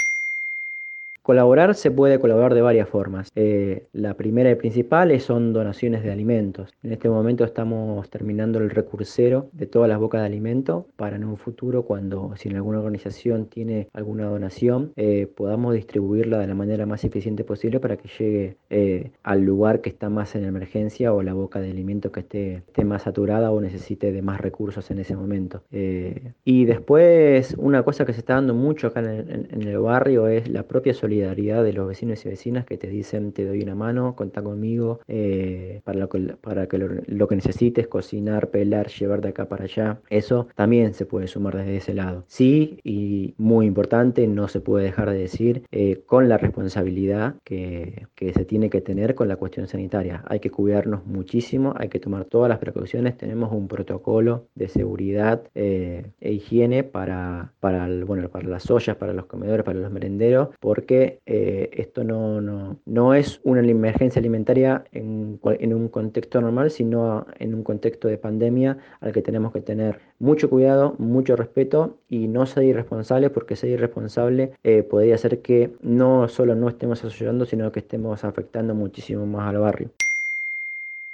Colaborar 1.24 1.75
se 1.75 1.92
puede 1.92 2.20
colaborar 2.20 2.56
de 2.56 2.62
varias 2.63 2.90
formas. 2.90 3.30
Eh, 3.36 3.86
la 3.94 4.16
primera 4.16 4.50
y 4.50 4.56
principal 4.56 5.20
son 5.20 5.54
donaciones 5.54 6.04
de 6.04 6.12
alimentos. 6.12 6.74
En 6.82 6.94
este 6.94 7.10
momento 7.10 7.44
estamos 7.44 8.10
terminando 8.10 8.58
el 8.58 8.72
recursero 8.72 9.48
de 9.51 9.68
todas 9.68 9.88
las 9.88 10.00
bocas 10.00 10.22
de 10.22 10.25
alimento 10.25 10.88
para 10.96 11.18
en 11.18 11.24
un 11.24 11.38
futuro, 11.38 11.84
cuando 11.84 12.34
si 12.38 12.50
alguna 12.50 12.80
organización 12.80 13.46
tiene 13.46 13.88
alguna 13.94 14.25
donación, 14.25 14.94
eh, 14.96 15.28
podamos 15.28 15.75
distribuirla 15.75 16.40
de 16.40 16.48
la 16.48 16.56
manera 16.56 16.88
más 16.88 17.04
eficiente 17.04 17.44
posible 17.44 17.80
para 17.80 17.98
que 17.98 18.10
llegue 18.18 18.58
eh, 18.72 19.12
al 19.22 19.42
lugar 19.42 19.82
que 19.82 19.90
está 19.90 20.10
más 20.10 20.36
en 20.36 20.44
emergencia 20.44 21.13
o 21.13 21.22
la 21.22 21.34
boca 21.34 21.62
de 21.62 21.70
alimento 21.70 22.12
que 22.12 22.22
esté, 22.22 22.54
esté 22.56 22.84
más 22.84 23.04
saturada 23.04 23.51
o 23.51 23.62
necesite 23.62 24.12
de 24.12 24.24
más 24.24 24.42
recursos 24.42 24.90
en 24.90 24.98
ese 24.98 25.16
momento. 25.16 25.62
y 25.72 26.66
después, 26.66 27.56
una 27.60 27.84
cosa 27.84 28.06
que 28.06 28.13
se 28.13 28.20
está 28.22 28.36
dando 28.36 28.56
mucho 28.56 28.88
acá 28.88 29.01
en 29.01 29.48
en 29.51 29.62
el 29.62 29.80
barrio 29.80 30.28
es 30.28 30.50
la 30.50 30.63
propia 30.63 30.94
solidaridad 30.94 31.11
solidaridad 31.12 31.62
de 31.65 31.74
los 31.74 31.89
vecinos 31.89 32.25
y 32.25 32.30
vecinas 32.30 32.65
que 32.65 32.77
te 32.77 32.88
dicen 32.88 33.34
te 33.34 33.46
doy 33.46 33.62
una 33.63 33.75
mano, 33.75 34.15
contá 34.15 34.41
conmigo 34.41 35.01
eh, 35.10 35.82
para, 35.84 36.00
lo 36.00 36.08
que, 36.08 36.20
para 36.39 36.68
que 36.68 36.77
lo, 36.77 37.27
que 37.27 37.36
necesites, 37.36 37.88
cocinar, 37.88 38.50
pelar, 38.50 38.88
llevar 38.88 39.20
de 39.20 39.30
acá 39.30 39.50
para 39.50 39.65
allá. 39.65 40.00
Eso 40.10 40.48
también 40.56 40.94
se 40.94 41.06
puede 41.06 41.27
sumar 41.27 41.58
desde 41.58 41.75
ese 41.75 41.94
lado. 41.94 42.24
Sí, 42.27 42.80
y 42.86 43.34
muy 43.38 43.65
importante, 43.65 44.25
no 44.25 44.48
se 44.48 44.62
puede 44.62 44.86
dejar 44.86 45.10
de 45.10 45.18
decir, 45.18 45.63
eh, 45.72 46.01
con 46.06 46.30
la 46.30 46.38
responsabilidad 46.38 47.36
que, 47.44 48.08
que 48.15 48.32
se 48.32 48.46
tiene 48.46 48.70
que 48.70 48.80
tener 48.80 49.13
con 49.13 49.27
la 49.27 49.36
cuestión 49.36 49.68
sanitaria. 49.68 50.24
Hay 50.30 50.39
que 50.39 50.50
cuidarnos 50.50 51.06
muchísimo, 51.06 51.74
hay 51.75 51.89
que 51.89 52.00
tomar 52.00 52.24
todas 52.24 52.48
las 52.48 52.60
precauciones, 52.60 53.18
tenemos 53.18 53.51
un 53.51 53.68
protocolo 53.68 54.48
de 54.56 54.70
seguridad 54.70 55.44
eh, 55.56 56.06
e 56.22 56.32
higiene 56.32 56.86
para, 56.86 57.51
para, 57.60 57.89
bueno, 58.06 58.30
para 58.30 58.48
las 58.48 58.72
ollas, 58.72 58.96
para 58.96 59.13
los 59.13 59.25
comedores, 59.25 59.65
para 59.65 59.80
los 59.80 59.91
merenderos, 59.91 60.50
porque 60.62 61.00
eh, 61.25 61.70
esto 61.74 62.03
no, 62.03 62.41
no, 62.41 62.77
no, 62.86 63.13
es 63.13 63.39
una 63.43 63.62
emergencia 63.62 64.20
alimentaria 64.20 64.84
en, 64.91 65.39
en, 65.43 65.74
un 65.74 65.88
contexto 65.88 66.41
normal, 66.41 66.72
sino 66.72 67.25
en 67.39 67.53
un 67.53 67.63
contexto 67.63 68.08
de 68.08 68.17
pandemia 68.17 68.77
al 69.00 69.12
que 69.12 69.22
tenemos 69.22 69.51
que 69.51 69.62
tener 69.62 70.00
mucho 70.20 70.50
cuidado, 70.50 70.96
mucho 70.98 71.36
respeto 71.36 71.96
y 72.10 72.27
no 72.27 72.46
ser 72.46 72.63
irresponsable, 72.63 73.29
porque 73.29 73.55
ser 73.55 73.72
irresponsable 73.72 74.53
eh, 74.63 74.84
podría 74.84 75.17
ser 75.17 75.41
que 75.41 75.72
no 75.81 76.27
solo 76.27 76.55
no 76.55 76.70
estemos 76.70 77.03
ayudando, 77.03 77.46
sino 77.46 77.72
que 77.72 77.79
estemos 77.79 78.24
afectando 78.24 78.75
muchísimo 78.75 79.25
más 79.25 79.50
al 79.50 79.60
barrio. 79.60 79.89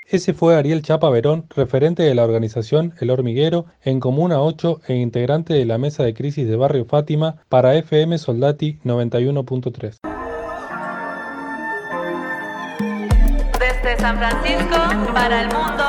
Ese 0.09 0.33
fue 0.33 0.55
Ariel 0.55 0.83
Chapa 0.83 1.09
Verón, 1.09 1.47
referente 1.53 2.01
de 2.01 2.15
la 2.15 2.23
organización 2.23 2.93
El 3.01 3.09
Hormiguero 3.09 3.65
en 3.81 3.99
Comuna 3.99 4.39
8 4.39 4.79
e 4.87 4.95
integrante 4.95 5.53
de 5.53 5.65
la 5.65 5.77
mesa 5.77 6.03
de 6.03 6.13
crisis 6.13 6.47
de 6.47 6.55
Barrio 6.55 6.85
Fátima 6.85 7.43
para 7.49 7.75
FM 7.75 8.17
Soldati 8.17 8.79
91.3. 8.85 9.97
Desde 13.59 13.99
San 13.99 14.17
Francisco 14.17 14.77
para 15.13 15.41
el 15.41 15.49
mundo, 15.49 15.83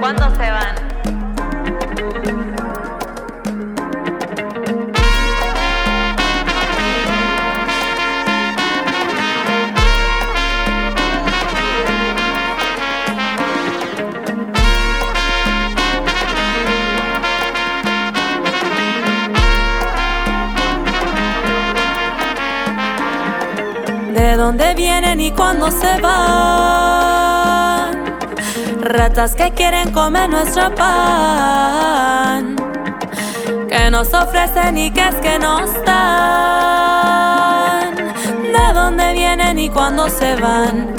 ¿cuándo 0.00 0.28
se 0.30 0.50
van? 0.50 0.83
Dónde 24.44 24.74
vienen 24.74 25.20
y 25.20 25.30
cuándo 25.30 25.70
se 25.70 25.98
van. 26.02 26.18
Ratas 28.82 29.34
que 29.34 29.50
quieren 29.52 29.90
comer 29.90 30.28
nuestro 30.28 30.74
pan. 30.74 32.56
Que 33.70 33.90
nos 33.90 34.12
ofrecen 34.12 34.76
y 34.76 34.90
que 34.90 35.08
es 35.08 35.14
que 35.14 35.38
nos 35.38 35.72
dan. 35.86 36.74
De 37.96 38.74
dónde 38.74 39.14
vienen 39.14 39.58
y 39.58 39.70
cuándo 39.70 40.10
se 40.10 40.36
van. 40.36 40.94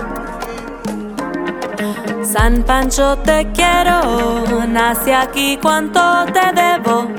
San 2.24 2.64
Pancho 2.64 3.18
te 3.20 3.52
quiero, 3.54 4.66
nací 4.68 5.12
aquí 5.12 5.60
cuánto 5.62 6.26
te 6.34 6.52
debo. 6.52 7.12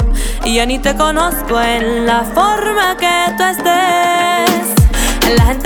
Y 0.44 0.56
yo 0.56 0.66
ni 0.66 0.80
te 0.80 0.96
conozco 0.96 1.60
en 1.60 2.04
la 2.04 2.24
forma 2.24 2.96
que 2.96 3.32
tú 3.36 3.44
estés. 3.44 4.74
La 5.36 5.44
gente 5.46 5.65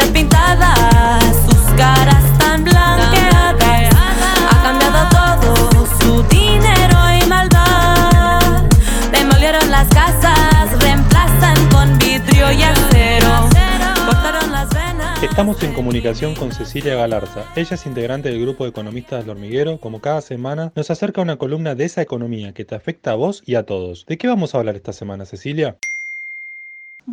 Estamos 15.31 15.63
en 15.63 15.73
comunicación 15.73 16.35
con 16.35 16.53
Cecilia 16.53 16.97
Galarza. 16.97 17.45
Ella 17.57 17.77
es 17.77 17.87
integrante 17.87 18.29
del 18.29 18.43
grupo 18.43 18.65
de 18.65 18.71
economistas 18.71 19.21
del 19.25 19.31
hormiguero. 19.31 19.79
Como 19.79 20.01
cada 20.01 20.21
semana, 20.21 20.73
nos 20.75 20.91
acerca 20.91 21.23
una 21.23 21.37
columna 21.37 21.75
de 21.77 21.85
esa 21.85 22.03
economía 22.03 22.53
que 22.53 22.65
te 22.65 22.75
afecta 22.75 23.13
a 23.13 23.15
vos 23.15 23.43
y 23.47 23.55
a 23.55 23.63
todos. 23.63 24.05
¿De 24.07 24.19
qué 24.19 24.27
vamos 24.27 24.55
a 24.55 24.59
hablar 24.59 24.75
esta 24.75 24.93
semana, 24.93 25.25
Cecilia? 25.25 25.79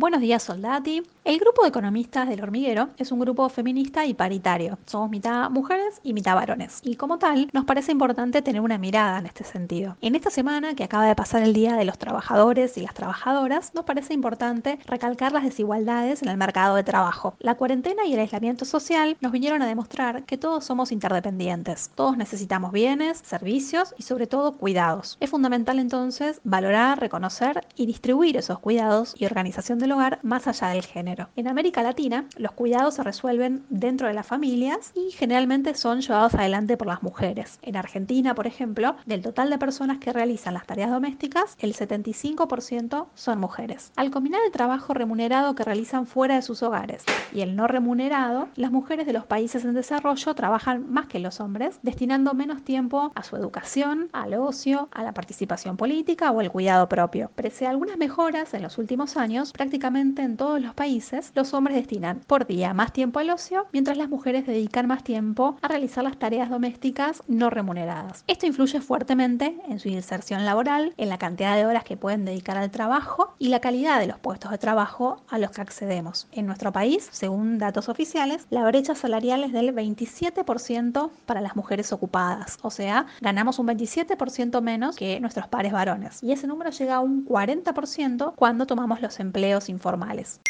Buenos 0.00 0.20
días, 0.20 0.44
soldati. 0.44 1.02
El 1.24 1.40
grupo 1.40 1.62
de 1.62 1.70
economistas 1.70 2.28
del 2.28 2.40
hormiguero 2.40 2.90
es 2.98 3.10
un 3.10 3.18
grupo 3.18 3.48
feminista 3.48 4.06
y 4.06 4.14
paritario. 4.14 4.78
Somos 4.86 5.10
mitad 5.10 5.50
mujeres 5.50 6.00
y 6.04 6.12
mitad 6.12 6.36
varones. 6.36 6.78
Y 6.84 6.94
como 6.94 7.18
tal, 7.18 7.50
nos 7.52 7.64
parece 7.64 7.90
importante 7.90 8.40
tener 8.40 8.60
una 8.60 8.78
mirada 8.78 9.18
en 9.18 9.26
este 9.26 9.42
sentido. 9.42 9.96
En 10.00 10.14
esta 10.14 10.30
semana 10.30 10.74
que 10.74 10.84
acaba 10.84 11.04
de 11.04 11.16
pasar 11.16 11.42
el 11.42 11.52
Día 11.52 11.74
de 11.74 11.84
los 11.84 11.98
Trabajadores 11.98 12.78
y 12.78 12.82
las 12.82 12.94
Trabajadoras, 12.94 13.74
nos 13.74 13.84
parece 13.84 14.14
importante 14.14 14.78
recalcar 14.86 15.32
las 15.32 15.42
desigualdades 15.42 16.22
en 16.22 16.28
el 16.28 16.36
mercado 16.36 16.76
de 16.76 16.84
trabajo. 16.84 17.34
La 17.40 17.56
cuarentena 17.56 18.06
y 18.06 18.14
el 18.14 18.20
aislamiento 18.20 18.64
social 18.64 19.16
nos 19.20 19.32
vinieron 19.32 19.62
a 19.62 19.66
demostrar 19.66 20.22
que 20.26 20.38
todos 20.38 20.64
somos 20.64 20.92
interdependientes. 20.92 21.90
Todos 21.96 22.16
necesitamos 22.16 22.70
bienes, 22.70 23.18
servicios 23.18 23.96
y 23.98 24.04
sobre 24.04 24.28
todo 24.28 24.56
cuidados. 24.56 25.16
Es 25.18 25.28
fundamental 25.28 25.80
entonces 25.80 26.40
valorar, 26.44 27.00
reconocer 27.00 27.66
y 27.74 27.86
distribuir 27.86 28.36
esos 28.36 28.60
cuidados 28.60 29.16
y 29.18 29.26
organización 29.26 29.80
de 29.88 29.94
hogar 29.94 30.18
más 30.22 30.46
allá 30.46 30.68
del 30.68 30.84
género. 30.84 31.28
En 31.36 31.48
América 31.48 31.82
Latina, 31.82 32.26
los 32.36 32.52
cuidados 32.52 32.94
se 32.94 33.02
resuelven 33.02 33.64
dentro 33.68 34.08
de 34.08 34.14
las 34.14 34.26
familias 34.26 34.92
y 34.94 35.10
generalmente 35.10 35.74
son 35.74 36.00
llevados 36.00 36.34
adelante 36.34 36.76
por 36.76 36.86
las 36.86 37.02
mujeres. 37.02 37.58
En 37.62 37.76
Argentina, 37.76 38.34
por 38.34 38.46
ejemplo, 38.46 38.96
del 39.06 39.22
total 39.22 39.50
de 39.50 39.58
personas 39.58 39.98
que 39.98 40.12
realizan 40.12 40.54
las 40.54 40.66
tareas 40.66 40.90
domésticas, 40.90 41.56
el 41.58 41.74
75% 41.74 43.06
son 43.14 43.40
mujeres. 43.40 43.92
Al 43.96 44.10
combinar 44.10 44.40
el 44.44 44.52
trabajo 44.52 44.94
remunerado 44.94 45.54
que 45.54 45.64
realizan 45.64 46.06
fuera 46.06 46.36
de 46.36 46.42
sus 46.42 46.62
hogares 46.62 47.04
y 47.32 47.40
el 47.40 47.56
no 47.56 47.66
remunerado, 47.66 48.48
las 48.56 48.70
mujeres 48.70 49.06
de 49.06 49.12
los 49.12 49.24
países 49.24 49.64
en 49.64 49.74
desarrollo 49.74 50.34
trabajan 50.34 50.90
más 50.90 51.06
que 51.06 51.18
los 51.18 51.40
hombres, 51.40 51.78
destinando 51.82 52.34
menos 52.34 52.62
tiempo 52.62 53.12
a 53.14 53.22
su 53.22 53.36
educación, 53.36 54.08
al 54.12 54.34
ocio, 54.34 54.88
a 54.92 55.02
la 55.02 55.14
participación 55.14 55.76
política 55.76 56.30
o 56.30 56.40
al 56.40 56.50
cuidado 56.50 56.88
propio. 56.88 57.30
Pese 57.34 57.66
a 57.66 57.70
algunas 57.70 57.96
mejoras 57.96 58.54
en 58.54 58.62
los 58.62 58.78
últimos 58.78 59.16
años, 59.16 59.52
prácticamente 59.68 60.22
en 60.22 60.38
todos 60.38 60.62
los 60.62 60.72
países 60.72 61.30
los 61.34 61.52
hombres 61.52 61.76
destinan 61.76 62.20
por 62.26 62.46
día 62.46 62.72
más 62.72 62.90
tiempo 62.90 63.18
al 63.18 63.28
ocio, 63.28 63.66
mientras 63.70 63.98
las 63.98 64.08
mujeres 64.08 64.46
dedican 64.46 64.86
más 64.86 65.04
tiempo 65.04 65.58
a 65.60 65.68
realizar 65.68 66.02
las 66.02 66.18
tareas 66.18 66.48
domésticas 66.48 67.22
no 67.28 67.50
remuneradas. 67.50 68.24
Esto 68.28 68.46
influye 68.46 68.80
fuertemente 68.80 69.58
en 69.68 69.78
su 69.78 69.90
inserción 69.90 70.46
laboral, 70.46 70.94
en 70.96 71.10
la 71.10 71.18
cantidad 71.18 71.54
de 71.54 71.66
horas 71.66 71.84
que 71.84 71.98
pueden 71.98 72.24
dedicar 72.24 72.56
al 72.56 72.70
trabajo 72.70 73.34
y 73.38 73.48
la 73.48 73.60
calidad 73.60 74.00
de 74.00 74.06
los 74.06 74.18
puestos 74.18 74.50
de 74.50 74.56
trabajo 74.56 75.22
a 75.28 75.36
los 75.36 75.50
que 75.50 75.60
accedemos. 75.60 76.28
En 76.32 76.46
nuestro 76.46 76.72
país, 76.72 77.06
según 77.12 77.58
datos 77.58 77.90
oficiales, 77.90 78.46
la 78.48 78.64
brecha 78.64 78.94
salarial 78.94 79.44
es 79.44 79.52
del 79.52 79.74
27% 79.74 81.10
para 81.26 81.42
las 81.42 81.56
mujeres 81.56 81.92
ocupadas, 81.92 82.56
o 82.62 82.70
sea, 82.70 83.04
ganamos 83.20 83.58
un 83.58 83.66
27% 83.66 84.62
menos 84.62 84.96
que 84.96 85.20
nuestros 85.20 85.46
pares 85.46 85.72
varones. 85.72 86.22
Y 86.22 86.32
ese 86.32 86.46
número 86.46 86.70
llega 86.70 86.94
a 86.94 87.00
un 87.00 87.26
40% 87.26 88.32
cuando 88.34 88.66
tomamos 88.66 89.02
los 89.02 89.20
empleos 89.20 89.57
informales. 89.68 90.40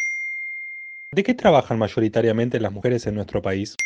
¿De 1.10 1.22
qué 1.22 1.32
trabajan 1.32 1.78
mayoritariamente 1.78 2.60
las 2.60 2.72
mujeres 2.72 3.06
en 3.06 3.14
nuestro 3.14 3.40
país? 3.40 3.76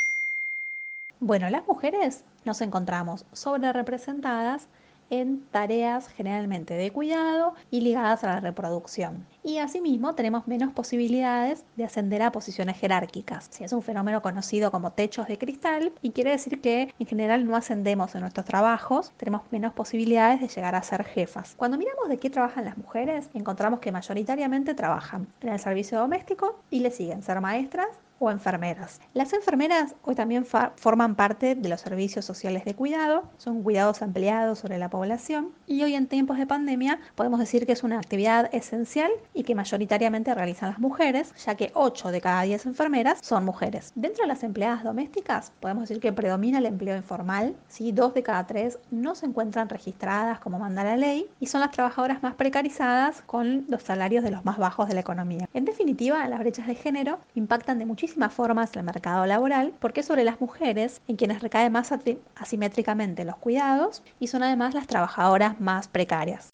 Bueno, 1.21 1.49
las 1.51 1.65
mujeres 1.69 2.25
nos 2.45 2.61
encontramos 2.63 3.25
sobre 3.33 3.73
representadas 3.73 4.67
en 5.13 5.43
tareas 5.51 6.09
generalmente 6.09 6.73
de 6.73 6.91
cuidado 6.91 7.55
y 7.71 7.83
ligadas 7.83 8.25
a 8.25 8.29
la 8.29 8.41
reproducción. 8.41 9.27
Y 9.45 9.59
asimismo 9.59 10.15
tenemos 10.15 10.49
menos 10.49 10.73
posibilidades 10.73 11.65
de 11.77 11.85
ascender 11.85 12.23
a 12.23 12.33
posiciones 12.33 12.79
jerárquicas. 12.79 13.51
Es 13.61 13.75
un 13.75 13.83
fenómeno 13.83 14.23
conocido 14.23 14.71
como 14.71 14.93
techos 14.93 15.29
de 15.29 15.37
cristal 15.37 15.93
y 16.01 16.13
quiere 16.13 16.31
decir 16.31 16.63
que 16.63 16.95
en 16.99 17.07
general 17.07 17.47
no 17.47 17.57
ascendemos 17.57 18.15
en 18.15 18.23
nuestros 18.23 18.47
trabajos, 18.47 19.13
tenemos 19.19 19.43
menos 19.51 19.75
posibilidades 19.75 20.41
de 20.41 20.49
llegar 20.49 20.75
a 20.75 20.83
ser 20.83 21.05
jefas. 21.05 21.55
Cuando 21.59 21.77
miramos 21.77 22.09
de 22.09 22.17
qué 22.17 22.31
trabajan 22.31 22.65
las 22.65 22.79
mujeres, 22.79 23.29
encontramos 23.35 23.81
que 23.81 23.93
mayoritariamente 23.93 24.73
trabajan 24.73 25.27
en 25.43 25.51
el 25.51 25.59
servicio 25.59 25.99
doméstico 25.99 26.59
y 26.71 26.81
le 26.81 26.91
siguen 26.91 27.23
ser 27.23 27.43
maestras 27.43 27.89
o 28.23 28.31
enfermeras. 28.31 29.01
Las 29.15 29.33
enfermeras 29.33 29.97
hoy 30.03 30.15
también 30.15 30.47
forman 30.77 31.17
parte 31.17 31.57
de 31.57 31.69
los 31.69 31.81
servicios 31.81 32.25
sociales 32.25 32.65
de 32.65 32.75
cuidado, 32.75 33.25
son 33.37 33.65
cuidados 33.65 34.01
ampliados 34.01 34.61
sobre 34.61 34.79
la 34.79 34.91
población 34.91 35.51
y 35.67 35.83
hoy 35.83 35.97
en 35.97 36.07
tiempos 36.07 36.39
de 36.39 36.47
pandemia 36.47 37.01
podemos 37.17 37.41
decir 37.41 37.67
que 37.67 37.73
es 37.73 37.83
una 37.83 37.99
actividad 37.99 38.49
esencial 38.55 39.11
y 39.35 39.43
que 39.43 39.57
mayoritariamente 39.57 40.33
realizan 40.35 40.71
las 40.71 40.79
mujeres, 40.79 41.35
ya 41.45 41.57
que 41.57 41.73
8 41.75 42.13
de 42.13 42.21
cada 42.21 42.43
10 42.43 42.67
enfermeras 42.67 43.19
son 43.23 43.45
mujeres. 43.45 43.91
Dentro 43.97 44.23
de 44.23 44.29
las 44.29 44.45
empleadas 44.45 44.85
domésticas 44.85 45.51
podemos 45.59 45.89
decir 45.89 46.01
que 46.01 46.13
predomina 46.13 46.59
el 46.59 46.67
empleo 46.67 46.97
informal, 46.97 47.57
¿sí? 47.67 47.91
2 47.91 48.15
de 48.15 48.23
cada 48.23 48.47
3 48.47 48.79
no 48.93 49.17
se 49.17 49.27
encuentran 49.27 49.69
registradas 49.69 50.39
como 50.39 50.61
manda 50.61 50.85
la 50.85 50.97
ley 50.97 51.27
y 51.41 51.47
son 51.47 51.61
las 51.61 51.73
trabajadoras 51.73 52.23
más 52.23 52.35
precarizadas 52.37 53.23
con 53.23 53.65
los 53.69 53.83
salarios 53.83 54.23
de 54.23 54.31
los 54.31 54.45
más 54.45 54.59
bajos 54.59 54.87
de 54.87 54.95
la 54.95 55.01
economía. 55.01 55.49
En 55.55 55.65
definitiva, 55.65 56.25
las 56.29 56.39
brechas 56.39 56.69
de 56.69 56.77
género 56.77 57.19
impactan 57.35 57.81
de 57.81 57.85
muchísimas 57.85 58.12
formas 58.33 58.75
el 58.77 58.83
mercado 58.83 59.27
laboral 59.27 59.73
porque 59.81 60.01
es 60.01 60.07
sobre 60.07 60.25
las 60.25 60.41
mujeres 60.41 61.01
en 61.09 61.17
quienes 61.17 61.43
recae 61.43 61.71
más 61.71 61.93
asimétricamente 62.37 63.25
los 63.25 63.37
cuidados 63.37 64.03
y 64.21 64.29
son 64.29 64.43
además 64.43 64.75
las 64.75 64.87
trabajadoras 64.87 65.61
más 65.61 65.89
precarias. 65.89 66.49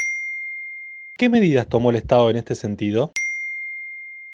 ¿Qué 1.16 1.28
medidas 1.28 1.66
tomó 1.66 1.90
el 1.90 1.96
Estado 1.96 2.30
en 2.30 2.36
este 2.36 2.54
sentido? 2.54 3.10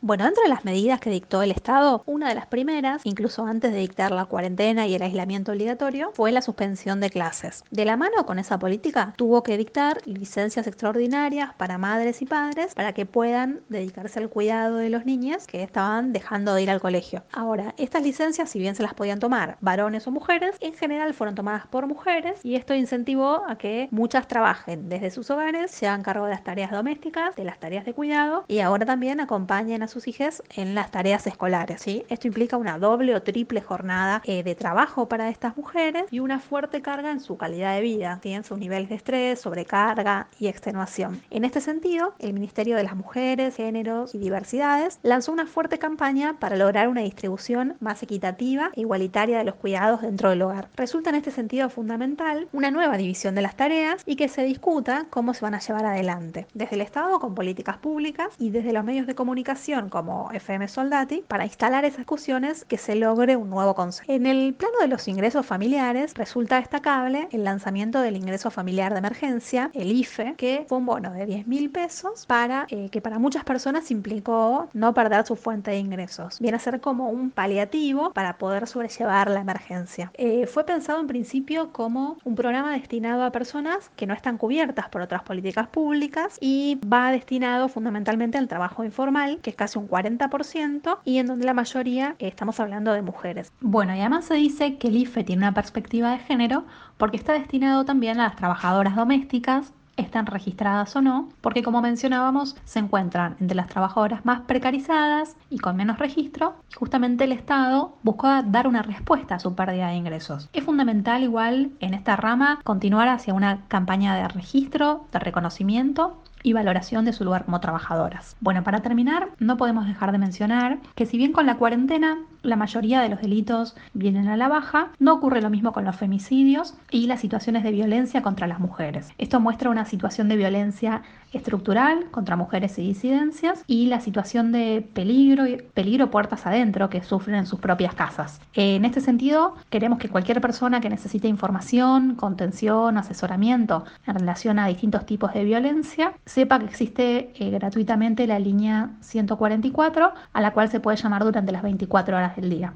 Bueno, 0.06 0.24
dentro 0.24 0.42
de 0.42 0.50
las 0.50 0.66
medidas 0.66 1.00
que 1.00 1.08
dictó 1.08 1.40
el 1.40 1.50
Estado, 1.50 2.02
una 2.04 2.28
de 2.28 2.34
las 2.34 2.44
primeras, 2.44 3.00
incluso 3.06 3.46
antes 3.46 3.72
de 3.72 3.78
dictar 3.78 4.12
la 4.12 4.26
cuarentena 4.26 4.86
y 4.86 4.94
el 4.94 5.00
aislamiento 5.00 5.50
obligatorio, 5.50 6.10
fue 6.12 6.30
la 6.30 6.42
suspensión 6.42 7.00
de 7.00 7.08
clases. 7.08 7.64
De 7.70 7.86
la 7.86 7.96
mano 7.96 8.26
con 8.26 8.38
esa 8.38 8.58
política, 8.58 9.14
tuvo 9.16 9.42
que 9.42 9.56
dictar 9.56 10.02
licencias 10.04 10.66
extraordinarias 10.66 11.54
para 11.54 11.78
madres 11.78 12.20
y 12.20 12.26
padres 12.26 12.74
para 12.74 12.92
que 12.92 13.06
puedan 13.06 13.62
dedicarse 13.70 14.18
al 14.18 14.28
cuidado 14.28 14.76
de 14.76 14.90
los 14.90 15.06
niños 15.06 15.46
que 15.46 15.62
estaban 15.62 16.12
dejando 16.12 16.52
de 16.52 16.64
ir 16.64 16.70
al 16.70 16.82
colegio. 16.82 17.22
Ahora, 17.32 17.74
estas 17.78 18.02
licencias, 18.02 18.50
si 18.50 18.58
bien 18.58 18.74
se 18.74 18.82
las 18.82 18.92
podían 18.92 19.20
tomar 19.20 19.56
varones 19.62 20.06
o 20.06 20.10
mujeres, 20.10 20.54
en 20.60 20.74
general 20.74 21.14
fueron 21.14 21.34
tomadas 21.34 21.66
por 21.68 21.86
mujeres 21.86 22.40
y 22.42 22.56
esto 22.56 22.74
incentivó 22.74 23.42
a 23.48 23.56
que 23.56 23.88
muchas 23.90 24.28
trabajen 24.28 24.90
desde 24.90 25.10
sus 25.10 25.30
hogares, 25.30 25.70
se 25.70 25.86
hagan 25.86 26.02
cargo 26.02 26.26
de 26.26 26.32
las 26.32 26.44
tareas 26.44 26.72
domésticas, 26.72 27.34
de 27.36 27.44
las 27.44 27.58
tareas 27.58 27.86
de 27.86 27.94
cuidado 27.94 28.44
y 28.48 28.58
ahora 28.58 28.84
también 28.84 29.20
acompañen 29.20 29.82
a 29.82 29.93
sus 29.94 30.08
hijos 30.08 30.42
en 30.54 30.74
las 30.74 30.90
tareas 30.90 31.26
escolares. 31.26 31.80
¿sí? 31.80 32.04
Esto 32.08 32.26
implica 32.26 32.56
una 32.56 32.78
doble 32.78 33.14
o 33.14 33.22
triple 33.22 33.60
jornada 33.60 34.20
eh, 34.24 34.42
de 34.42 34.54
trabajo 34.54 35.08
para 35.08 35.28
estas 35.28 35.56
mujeres 35.56 36.04
y 36.10 36.20
una 36.20 36.40
fuerte 36.40 36.82
carga 36.82 37.10
en 37.10 37.20
su 37.20 37.36
calidad 37.36 37.74
de 37.74 37.80
vida, 37.80 38.20
en 38.22 38.44
sus 38.44 38.58
niveles 38.58 38.88
de 38.88 38.96
estrés, 38.96 39.40
sobrecarga 39.40 40.28
y 40.38 40.48
extenuación. 40.48 41.22
En 41.30 41.44
este 41.44 41.60
sentido, 41.60 42.14
el 42.18 42.32
Ministerio 42.32 42.76
de 42.76 42.82
las 42.82 42.96
Mujeres, 42.96 43.56
Géneros 43.56 44.14
y 44.14 44.18
Diversidades 44.18 44.98
lanzó 45.02 45.32
una 45.32 45.46
fuerte 45.46 45.78
campaña 45.78 46.36
para 46.38 46.56
lograr 46.56 46.88
una 46.88 47.02
distribución 47.02 47.76
más 47.80 48.02
equitativa 48.02 48.70
e 48.74 48.80
igualitaria 48.80 49.38
de 49.38 49.44
los 49.44 49.54
cuidados 49.54 50.02
dentro 50.02 50.30
del 50.30 50.42
hogar. 50.42 50.68
Resulta 50.76 51.10
en 51.10 51.16
este 51.16 51.30
sentido 51.30 51.68
fundamental 51.70 52.48
una 52.52 52.70
nueva 52.70 52.96
división 52.96 53.34
de 53.34 53.42
las 53.42 53.56
tareas 53.56 54.02
y 54.06 54.16
que 54.16 54.28
se 54.28 54.42
discuta 54.42 55.06
cómo 55.10 55.34
se 55.34 55.44
van 55.44 55.54
a 55.54 55.60
llevar 55.60 55.86
adelante, 55.86 56.46
desde 56.54 56.74
el 56.74 56.80
Estado 56.80 57.20
con 57.20 57.34
políticas 57.34 57.76
públicas 57.76 58.28
y 58.38 58.50
desde 58.50 58.72
los 58.72 58.84
medios 58.84 59.06
de 59.06 59.14
comunicación 59.14 59.83
como 59.88 60.30
FM 60.32 60.68
Soldati 60.68 61.24
para 61.26 61.44
instalar 61.44 61.84
esas 61.84 61.98
discusiones 61.98 62.64
que 62.64 62.78
se 62.78 62.94
logre 62.94 63.36
un 63.36 63.50
nuevo 63.50 63.74
concepto. 63.74 64.12
En 64.12 64.26
el 64.26 64.54
plano 64.54 64.78
de 64.80 64.88
los 64.88 65.08
ingresos 65.08 65.46
familiares 65.46 66.14
resulta 66.14 66.56
destacable 66.56 67.28
el 67.30 67.44
lanzamiento 67.44 68.00
del 68.00 68.16
ingreso 68.16 68.50
familiar 68.50 68.92
de 68.92 68.98
emergencia, 68.98 69.70
el 69.74 69.92
IFE, 69.92 70.34
que 70.36 70.66
fue 70.68 70.78
un 70.78 70.86
bono 70.86 71.12
de 71.12 71.26
10 71.26 71.46
mil 71.46 71.70
pesos 71.70 72.26
para 72.26 72.66
eh, 72.70 72.88
que 72.90 73.00
para 73.00 73.18
muchas 73.18 73.44
personas 73.44 73.90
implicó 73.90 74.68
no 74.72 74.94
perder 74.94 75.26
su 75.26 75.36
fuente 75.36 75.70
de 75.70 75.78
ingresos. 75.78 76.40
Viene 76.40 76.56
a 76.56 76.60
ser 76.60 76.80
como 76.80 77.08
un 77.08 77.30
paliativo 77.30 78.12
para 78.12 78.38
poder 78.38 78.66
sobrellevar 78.66 79.30
la 79.30 79.40
emergencia. 79.40 80.10
Eh, 80.14 80.46
fue 80.46 80.64
pensado 80.64 81.00
en 81.00 81.06
principio 81.06 81.72
como 81.72 82.18
un 82.24 82.34
programa 82.34 82.72
destinado 82.72 83.24
a 83.24 83.32
personas 83.32 83.90
que 83.96 84.06
no 84.06 84.14
están 84.14 84.38
cubiertas 84.38 84.88
por 84.88 85.00
otras 85.00 85.22
políticas 85.22 85.68
públicas 85.68 86.38
y 86.40 86.80
va 86.90 87.10
destinado 87.10 87.68
fundamentalmente 87.68 88.38
al 88.38 88.48
trabajo 88.48 88.84
informal, 88.84 89.38
que 89.42 89.50
es 89.50 89.56
casi 89.64 89.78
un 89.78 89.88
40% 89.88 90.98
y 91.06 91.16
en 91.16 91.26
donde 91.26 91.46
la 91.46 91.54
mayoría 91.54 92.16
eh, 92.18 92.28
estamos 92.28 92.60
hablando 92.60 92.92
de 92.92 93.00
mujeres. 93.00 93.50
Bueno, 93.62 93.94
y 93.94 94.00
además 94.00 94.26
se 94.26 94.34
dice 94.34 94.76
que 94.76 94.88
el 94.88 94.96
IFE 94.98 95.24
tiene 95.24 95.40
una 95.40 95.54
perspectiva 95.54 96.10
de 96.10 96.18
género 96.18 96.66
porque 96.98 97.16
está 97.16 97.32
destinado 97.32 97.86
también 97.86 98.20
a 98.20 98.24
las 98.24 98.36
trabajadoras 98.36 98.94
domésticas, 98.94 99.72
están 99.96 100.26
registradas 100.26 100.94
o 100.96 101.00
no, 101.00 101.30
porque 101.40 101.62
como 101.62 101.80
mencionábamos, 101.80 102.56
se 102.64 102.78
encuentran 102.78 103.36
entre 103.40 103.56
las 103.56 103.68
trabajadoras 103.68 104.26
más 104.26 104.42
precarizadas 104.42 105.36
y 105.48 105.58
con 105.60 105.76
menos 105.76 105.98
registro, 105.98 106.56
y 106.70 106.74
justamente 106.74 107.24
el 107.24 107.32
Estado 107.32 107.96
buscó 108.02 108.28
dar 108.42 108.66
una 108.66 108.82
respuesta 108.82 109.36
a 109.36 109.38
su 109.38 109.54
pérdida 109.54 109.88
de 109.88 109.94
ingresos. 109.94 110.50
Es 110.52 110.64
fundamental 110.64 111.22
igual 111.22 111.70
en 111.80 111.94
esta 111.94 112.16
rama 112.16 112.60
continuar 112.64 113.08
hacia 113.08 113.32
una 113.32 113.62
campaña 113.68 114.14
de 114.14 114.28
registro, 114.28 115.06
de 115.10 115.20
reconocimiento 115.20 116.18
y 116.44 116.52
valoración 116.52 117.04
de 117.04 117.12
su 117.12 117.24
lugar 117.24 117.46
como 117.46 117.58
trabajadoras. 117.58 118.36
Bueno, 118.40 118.62
para 118.62 118.82
terminar, 118.82 119.30
no 119.40 119.56
podemos 119.56 119.88
dejar 119.88 120.12
de 120.12 120.18
mencionar 120.18 120.78
que 120.94 121.06
si 121.06 121.16
bien 121.16 121.32
con 121.32 121.46
la 121.46 121.56
cuarentena 121.56 122.18
la 122.44 122.56
mayoría 122.56 123.00
de 123.00 123.08
los 123.08 123.20
delitos 123.20 123.74
vienen 123.92 124.28
a 124.28 124.36
la 124.36 124.48
baja, 124.48 124.90
no 124.98 125.14
ocurre 125.14 125.42
lo 125.42 125.50
mismo 125.50 125.72
con 125.72 125.84
los 125.84 125.96
femicidios 125.96 126.74
y 126.90 127.06
las 127.06 127.20
situaciones 127.20 127.64
de 127.64 127.72
violencia 127.72 128.22
contra 128.22 128.46
las 128.46 128.60
mujeres. 128.60 129.10
Esto 129.18 129.40
muestra 129.40 129.70
una 129.70 129.84
situación 129.84 130.28
de 130.28 130.36
violencia 130.36 131.02
estructural 131.32 132.10
contra 132.10 132.36
mujeres 132.36 132.78
y 132.78 132.82
disidencias 132.82 133.64
y 133.66 133.86
la 133.86 134.00
situación 134.00 134.52
de 134.52 134.86
peligro, 134.94 135.44
peligro 135.74 136.10
puertas 136.10 136.46
adentro 136.46 136.90
que 136.90 137.02
sufren 137.02 137.36
en 137.36 137.46
sus 137.46 137.60
propias 137.60 137.94
casas. 137.94 138.40
En 138.54 138.84
este 138.84 139.00
sentido, 139.00 139.54
queremos 139.70 139.98
que 139.98 140.08
cualquier 140.08 140.40
persona 140.40 140.80
que 140.80 140.90
necesite 140.90 141.28
información, 141.28 142.14
contención, 142.14 142.98
asesoramiento 142.98 143.84
en 144.06 144.14
relación 144.14 144.58
a 144.58 144.68
distintos 144.68 145.06
tipos 145.06 145.32
de 145.34 145.44
violencia, 145.44 146.12
sepa 146.24 146.58
que 146.58 146.66
existe 146.66 147.32
eh, 147.34 147.50
gratuitamente 147.50 148.26
la 148.26 148.38
línea 148.38 148.90
144 149.00 150.12
a 150.32 150.40
la 150.40 150.52
cual 150.52 150.68
se 150.68 150.80
puede 150.80 150.96
llamar 150.96 151.24
durante 151.24 151.52
las 151.52 151.62
24 151.62 152.16
horas 152.16 152.33
del 152.36 152.50
día. 152.50 152.74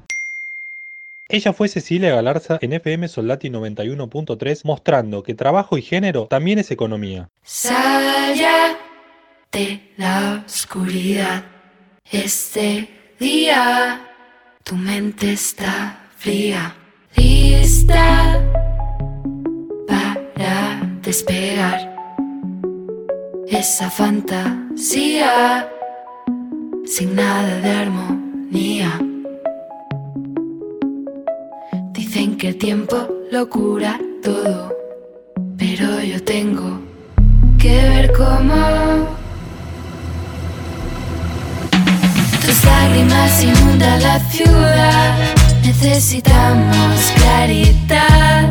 Ella 1.31 1.53
fue 1.53 1.67
Cecilia 1.67 2.15
Galarza 2.15 2.57
en 2.59 2.73
FM 2.73 3.07
Soldati 3.07 3.49
91.3 3.49 4.61
mostrando 4.63 5.21
que 5.21 5.35
trabajo 5.35 5.77
y 5.77 5.83
género 5.83 6.25
también 6.25 6.57
es 6.57 6.71
economía. 6.71 7.29
Sal 7.43 8.33
ya 8.35 8.75
de 9.51 9.79
la 9.97 10.43
oscuridad. 10.45 11.43
Este 12.11 12.89
día 13.19 14.01
tu 14.63 14.75
mente 14.75 15.33
está 15.33 15.99
fría, 16.17 16.75
lista 17.15 18.43
para 19.87 20.81
despegar 21.03 21.95
esa 23.47 23.89
fantasía 23.91 25.69
sin 26.85 27.15
nada 27.15 27.59
de 27.61 27.69
armonía. 27.69 28.99
Que 32.39 32.47
el 32.47 32.57
tiempo 32.57 32.95
lo 33.31 33.49
cura 33.49 33.99
todo, 34.23 34.73
pero 35.57 36.01
yo 36.01 36.23
tengo 36.23 36.79
que 37.57 37.67
ver 37.67 38.13
cómo 38.13 38.55
lágrimas 42.63 43.43
inundan 43.43 44.01
la 44.01 44.19
ciudad. 44.31 45.17
Necesitamos 45.63 47.11
claridad. 47.17 48.47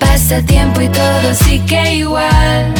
Pasa 0.00 0.42
tiempo 0.42 0.80
y 0.80 0.88
todo 0.88 1.34
sigue 1.34 1.94
igual. 1.94 2.74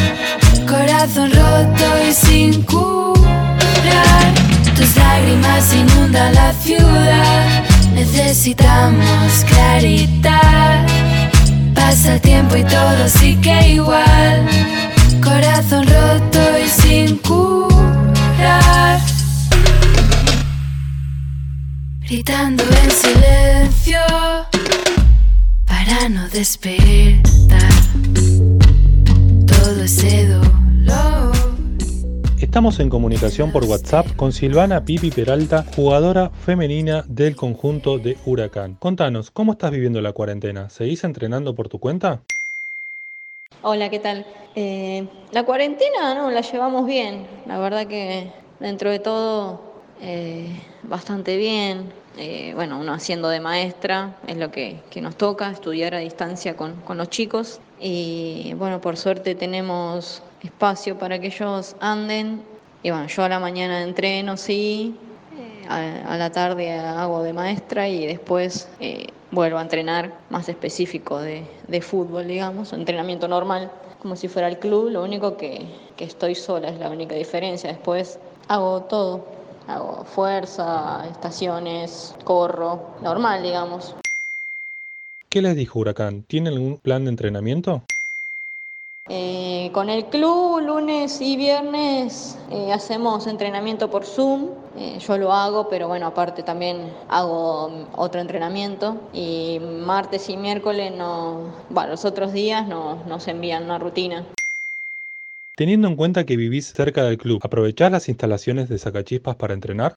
Corazón 0.67 1.31
roto 1.31 1.87
y 2.09 2.13
sin 2.13 2.63
curar. 2.63 4.35
Tus 4.77 4.97
lágrimas 4.97 5.73
inundan 5.73 6.35
la 6.35 6.53
ciudad. 6.55 7.68
Necesitamos 7.99 9.45
claridad. 9.49 10.87
Pasa 11.75 12.17
tiempo 12.21 12.57
y 12.57 12.63
todo 12.63 13.09
sigue 13.09 13.73
igual. 13.73 14.47
Corazón 15.21 15.85
roto 15.85 16.41
y 16.65 16.69
sin 16.69 17.17
curar. 17.19 19.01
Gritando 22.07 22.63
en 22.63 22.91
silencio 22.91 24.01
para 25.67 26.09
no 26.09 26.29
despertar 26.29 27.73
todo 29.45 29.83
ese 29.83 30.29
dolor. 30.29 30.58
Estamos 32.49 32.81
en 32.81 32.89
comunicación 32.89 33.53
por 33.53 33.65
WhatsApp 33.65 34.17
con 34.17 34.33
Silvana 34.33 34.83
Pipi 34.83 35.11
Peralta, 35.11 35.67
jugadora 35.77 36.31
femenina 36.31 37.05
del 37.07 37.37
conjunto 37.37 37.99
de 37.99 38.17
Huracán. 38.25 38.75
Contanos, 38.81 39.31
¿cómo 39.31 39.53
estás 39.53 39.71
viviendo 39.71 40.01
la 40.01 40.13
cuarentena? 40.13 40.71
¿Seguís 40.71 41.05
entrenando 41.05 41.55
por 41.55 41.69
tu 41.69 41.79
cuenta? 41.79 42.23
Hola, 43.61 43.91
¿qué 43.91 43.99
tal? 43.99 44.25
Eh, 44.57 45.07
la 45.31 45.45
cuarentena, 45.45 46.15
no, 46.15 46.31
la 46.31 46.41
llevamos 46.41 46.87
bien. 46.87 47.27
La 47.47 47.59
verdad 47.59 47.87
que 47.87 48.33
dentro 48.61 48.91
de 48.91 48.99
todo, 48.99 49.61
eh, 50.01 50.49
bastante 50.85 51.37
bien. 51.37 51.93
Eh, 52.17 52.55
bueno, 52.55 52.81
uno 52.81 52.95
haciendo 52.95 53.29
de 53.29 53.41
maestra 53.41 54.17
es 54.27 54.39
lo 54.39 54.51
que, 54.51 54.81
que 54.91 55.03
nos 55.03 55.17
toca, 55.17 55.51
estudiar 55.51 55.95
a 55.95 55.99
distancia 55.99 56.57
con, 56.57 56.77
con 56.81 56.97
los 56.97 57.11
chicos. 57.11 57.61
Y 57.81 58.55
bueno, 58.55 58.81
por 58.81 58.97
suerte 58.97 59.35
tenemos 59.35 60.23
espacio 60.43 60.99
para 60.99 61.19
que 61.19 61.29
ellos 61.29 61.77
anden. 61.81 62.43
Y 62.83 62.91
bueno, 62.91 63.07
yo 63.07 63.25
a 63.25 63.29
la 63.29 63.41
mañana 63.41 63.83
entreno, 63.83 64.37
sí, 64.37 64.97
eh, 65.71 66.05
a, 66.07 66.17
la 66.17 66.31
tarde 66.31 66.73
hago 66.73 67.23
de 67.23 67.33
maestra 67.33 67.89
y 67.89 68.07
después 68.07 68.69
eh, 68.81 69.09
vuelvo 69.31 69.59
a 69.59 69.63
entrenar 69.63 70.13
más 70.31 70.49
específico 70.49 71.19
de, 71.19 71.45
de 71.67 71.81
fútbol, 71.81 72.27
digamos, 72.27 72.73
entrenamiento 72.73 73.29
normal, 73.29 73.71
como 74.01 74.17
si 74.17 74.29
fuera 74.29 74.49
el 74.49 74.59
club. 74.59 74.91
Lo 74.91 75.03
único 75.03 75.37
que, 75.37 75.67
que 75.97 76.05
estoy 76.05 76.35
sola 76.35 76.69
es 76.69 76.79
la 76.79 76.91
única 76.91 77.15
diferencia. 77.15 77.71
Después 77.71 78.19
hago 78.49 78.83
todo, 78.83 79.27
hago 79.67 80.05
fuerza, 80.05 81.05
estaciones, 81.11 82.15
corro, 82.25 82.95
normal, 83.03 83.43
digamos. 83.43 83.95
¿Qué 85.31 85.43
les 85.43 85.57
dijo 85.57 85.81
Huracán? 85.81 86.23
¿Tiene 86.27 86.49
algún 86.49 86.79
plan 86.79 87.05
de 87.05 87.11
entrenamiento? 87.11 87.83
Eh, 89.11 89.71
con 89.75 89.91
el 89.91 90.07
club, 90.07 90.61
lunes 90.61 91.21
y 91.21 91.37
viernes 91.37 92.39
eh, 92.51 92.73
hacemos 92.73 93.27
entrenamiento 93.27 93.91
por 93.91 94.07
Zoom. 94.07 94.49
Eh, 94.79 94.99
yo 95.01 95.19
lo 95.19 95.33
hago, 95.33 95.69
pero 95.69 95.87
bueno, 95.87 96.07
aparte 96.07 96.43
también 96.43 96.91
hago 97.09 97.69
mm, 97.69 97.99
otro 97.99 98.23
entrenamiento. 98.23 99.03
Y 99.13 99.61
martes 99.61 100.31
y 100.31 100.39
miércoles, 100.39 100.93
no, 100.97 101.53
bueno, 101.69 101.91
los 101.91 102.07
otros 102.07 102.33
días 102.33 102.67
no, 102.67 103.05
nos 103.07 103.29
envían 103.29 103.65
una 103.65 103.79
rutina. 103.79 104.25
Teniendo 105.57 105.89
en 105.89 105.97
cuenta 105.97 106.25
que 106.25 106.37
vivís 106.37 106.73
cerca 106.73 107.03
del 107.03 107.19
club, 107.19 107.41
¿aprovechás 107.43 107.93
las 107.93 108.09
instalaciones 108.09 108.71
de 108.71 108.79
Sacachispas 108.79 109.37
para 109.37 109.53
entrenar? 109.53 109.95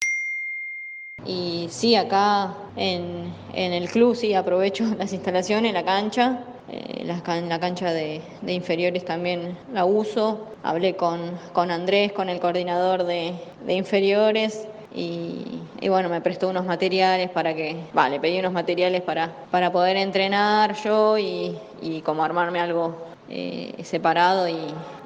Y 1.26 1.68
sí, 1.70 1.96
acá 1.96 2.54
en, 2.76 3.34
en 3.54 3.74
el 3.74 3.90
club 3.90 4.16
sí 4.16 4.34
aprovecho 4.34 4.86
las 4.98 5.14
instalaciones, 5.14 5.74
la 5.74 5.84
cancha. 5.84 6.40
Eh, 6.70 7.04
la, 7.04 7.42
la 7.42 7.60
cancha 7.60 7.92
de, 7.92 8.22
de 8.42 8.54
inferiores 8.54 9.04
también 9.06 9.58
la 9.74 9.86
uso. 9.86 10.48
Hablé 10.64 10.96
con, 10.96 11.20
con 11.54 11.72
Andrés, 11.72 12.12
con 12.14 12.30
el 12.30 12.40
coordinador 12.40 13.04
de, 13.04 13.34
de 13.66 13.74
inferiores. 13.74 14.68
Y, 14.94 15.62
y 15.80 15.90
bueno, 15.90 16.10
me 16.10 16.20
prestó 16.22 16.50
unos 16.50 16.66
materiales 16.66 17.30
para 17.30 17.54
que, 17.56 17.78
vale, 17.94 18.20
pedí 18.20 18.40
unos 18.40 18.52
materiales 18.52 19.02
para, 19.02 19.32
para 19.50 19.72
poder 19.72 19.96
entrenar 19.98 20.76
yo 20.84 21.18
y, 21.18 21.58
y 21.82 22.02
como 22.02 22.24
armarme 22.24 22.60
algo 22.60 23.11
eh, 23.32 23.84
separado 23.84 24.48
y, 24.48 24.58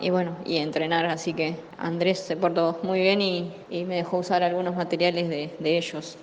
y 0.01 0.09
bueno, 0.09 0.35
y 0.45 0.57
entrenar. 0.57 1.05
Así 1.05 1.33
que 1.33 1.55
Andrés 1.77 2.19
se 2.19 2.35
portó 2.35 2.79
muy 2.83 2.99
bien 2.99 3.21
y, 3.21 3.53
y 3.69 3.85
me 3.85 3.95
dejó 3.95 4.17
usar 4.17 4.43
algunos 4.43 4.75
materiales 4.75 5.29
de, 5.29 5.55
de 5.59 5.77
ellos. 5.77 6.17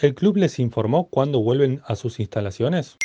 ¿El 0.00 0.14
club 0.14 0.36
les 0.36 0.58
informó 0.58 1.08
cuándo 1.10 1.40
vuelven 1.40 1.82
a 1.86 1.96
sus 1.96 2.18
instalaciones? 2.20 2.96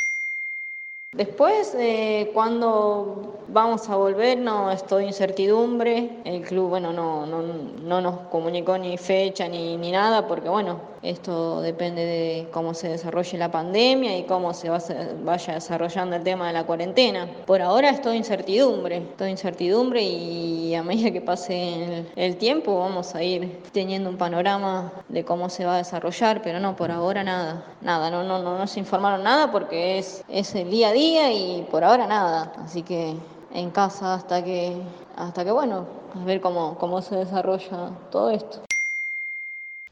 Después, 1.14 1.74
eh, 1.80 2.30
cuando 2.34 3.40
vamos 3.48 3.90
a 3.90 3.96
volver, 3.96 4.38
no 4.38 4.72
estoy 4.72 5.06
incertidumbre. 5.06 6.12
El 6.26 6.42
club, 6.44 6.70
bueno, 6.70 6.94
no, 6.94 7.26
no, 7.26 7.42
no 7.42 8.02
nos 8.02 8.20
comunicó 8.30 8.78
ni 8.78 8.98
fecha 8.98 9.48
ni, 9.48 9.78
ni 9.78 9.92
nada, 9.92 10.28
porque 10.28 10.50
bueno, 10.50 10.80
esto 11.02 11.62
depende 11.62 12.06
de 12.06 12.48
cómo 12.52 12.74
se 12.74 12.90
desarrolle 12.90 13.38
la 13.38 13.52
pandemia 13.52 14.18
y 14.18 14.24
cómo 14.24 14.54
se 14.54 14.70
va, 14.70 14.80
vaya 15.24 15.56
desarrollando 15.56 16.16
el 16.16 16.24
tema 16.24 16.48
de 16.48 16.54
la 16.54 16.66
cuarentena. 16.66 17.28
Por 17.46 17.62
ahora 17.62 17.90
estoy 17.90 18.18
incertidumbre, 18.18 18.98
estoy 18.98 19.32
incertidumbre 19.32 20.02
y 20.02 20.76
a 20.76 20.84
medida 20.84 21.12
que 21.12 21.22
pase 21.22 22.06
el, 22.16 22.38
tiempo 22.38 22.80
vamos 22.80 23.16
a 23.16 23.24
ir 23.24 23.62
teniendo 23.72 24.10
un 24.10 24.18
panorama 24.18 24.92
de 25.10 25.26
cómo 25.26 25.50
se 25.50 25.66
va 25.66 25.76
a 25.76 25.78
desarrollar, 25.78 26.42
pero 26.42 26.60
no, 26.60 26.76
por 26.76 26.92
ahora 26.92 27.24
nada, 27.24 27.64
nada, 27.82 28.12
no, 28.12 28.24
no, 28.24 28.42
no 28.42 28.58
nos 28.58 28.78
informaron 28.78 29.24
nada 29.24 29.52
porque 29.52 29.98
es, 29.98 30.24
es 30.30 30.54
el 30.56 30.70
día 30.70 30.90
a 30.90 30.94
día 30.94 31.34
y 31.34 31.68
por 31.72 31.84
ahora 31.84 32.08
nada. 32.08 32.54
Así 32.58 32.84
que 32.84 33.16
en 33.54 33.72
casa 33.72 34.14
hasta 34.14 34.44
que, 34.44 34.78
hasta 35.16 35.44
que 35.44 35.52
bueno, 35.52 35.86
a 36.16 36.26
ver 36.26 36.42
cómo, 36.42 36.78
cómo 36.78 37.02
se 37.02 37.16
desarrolla 37.16 37.92
todo 38.12 38.30
esto. 38.30 38.62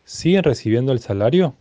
¿Siguen 0.06 0.44
recibiendo 0.44 0.92
el 0.92 1.00
salario? 1.00 1.56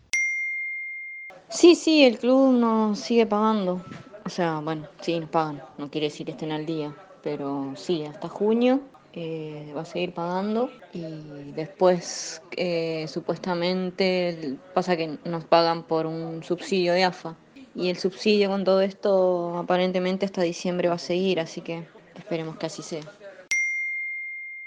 Sí, 1.49 1.75
sí, 1.75 2.05
el 2.05 2.19
club 2.19 2.53
nos 2.53 2.99
sigue 2.99 3.25
pagando. 3.25 3.83
O 4.27 4.29
sea, 4.29 4.61
bueno, 4.61 4.87
sí, 5.01 5.19
nos 5.19 5.31
pagan. 5.31 5.63
No 5.79 5.91
quiere 5.91 6.09
decir 6.09 6.27
que 6.27 6.33
estén 6.33 6.53
al 6.53 6.67
día, 6.67 6.95
pero 7.23 7.73
sí, 7.75 8.05
hasta 8.05 8.29
junio 8.29 8.81
eh, 9.15 9.73
va 9.75 9.81
a 9.81 9.85
seguir 9.87 10.13
pagando 10.13 10.71
y 10.93 11.53
después 11.53 12.43
eh, 12.57 13.07
supuestamente 13.09 14.59
pasa 14.75 14.95
que 14.95 15.17
nos 15.25 15.45
pagan 15.45 15.83
por 15.83 16.05
un 16.05 16.43
subsidio 16.43 16.93
de 16.93 17.05
AFA 17.05 17.37
y 17.75 17.89
el 17.89 17.97
subsidio 17.97 18.51
con 18.51 18.65
todo 18.65 18.83
esto 18.83 19.57
aparentemente 19.57 20.27
hasta 20.27 20.43
diciembre 20.43 20.89
va 20.89 20.97
a 20.97 20.99
seguir, 20.99 21.41
así 21.41 21.63
que 21.63 21.87
esperemos 22.15 22.59
que 22.59 22.67
así 22.67 22.83
sea. 22.83 23.03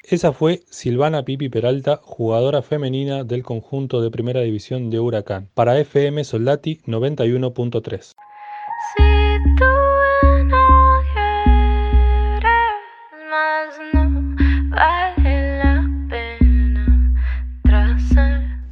Esa 0.09 0.31
fue 0.31 0.61
Silvana 0.69 1.25
Pipi 1.25 1.49
Peralta, 1.49 1.99
jugadora 2.01 2.61
femenina 2.61 3.25
del 3.25 3.43
conjunto 3.43 3.99
de 4.01 4.09
Primera 4.09 4.39
División 4.39 4.89
de 4.89 5.01
Huracán, 5.01 5.49
para 5.53 5.77
FM 5.77 6.23
Soldati 6.23 6.79
91.3. 6.85 8.13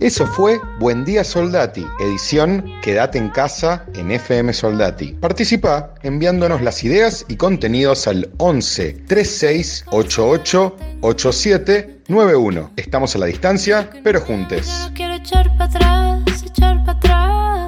Eso 0.05 0.27
fue 0.27 0.61
Buen 0.77 1.03
Día 1.03 1.23
Soldati, 1.23 1.83
edición 1.99 2.63
Quédate 2.83 3.17
en 3.17 3.29
casa 3.29 3.87
en 3.95 4.11
FM 4.11 4.53
Soldati. 4.53 5.13
Participa 5.13 5.95
enviándonos 6.03 6.61
las 6.61 6.83
ideas 6.83 7.25
y 7.27 7.37
contenidos 7.37 8.07
al 8.07 8.29
11 8.37 8.93
36 9.07 9.85
88 9.89 10.77
87 11.01 12.01
91. 12.07 12.71
Estamos 12.75 13.15
a 13.15 13.17
la 13.17 13.25
distancia, 13.25 13.89
pero 14.03 14.21
juntes. 14.21 14.91
Quiero 14.93 15.15
echar 15.15 15.47
para 15.57 15.65
atrás, 15.65 16.43
echar 16.43 16.85
para 16.85 16.99
atrás. 16.99 17.64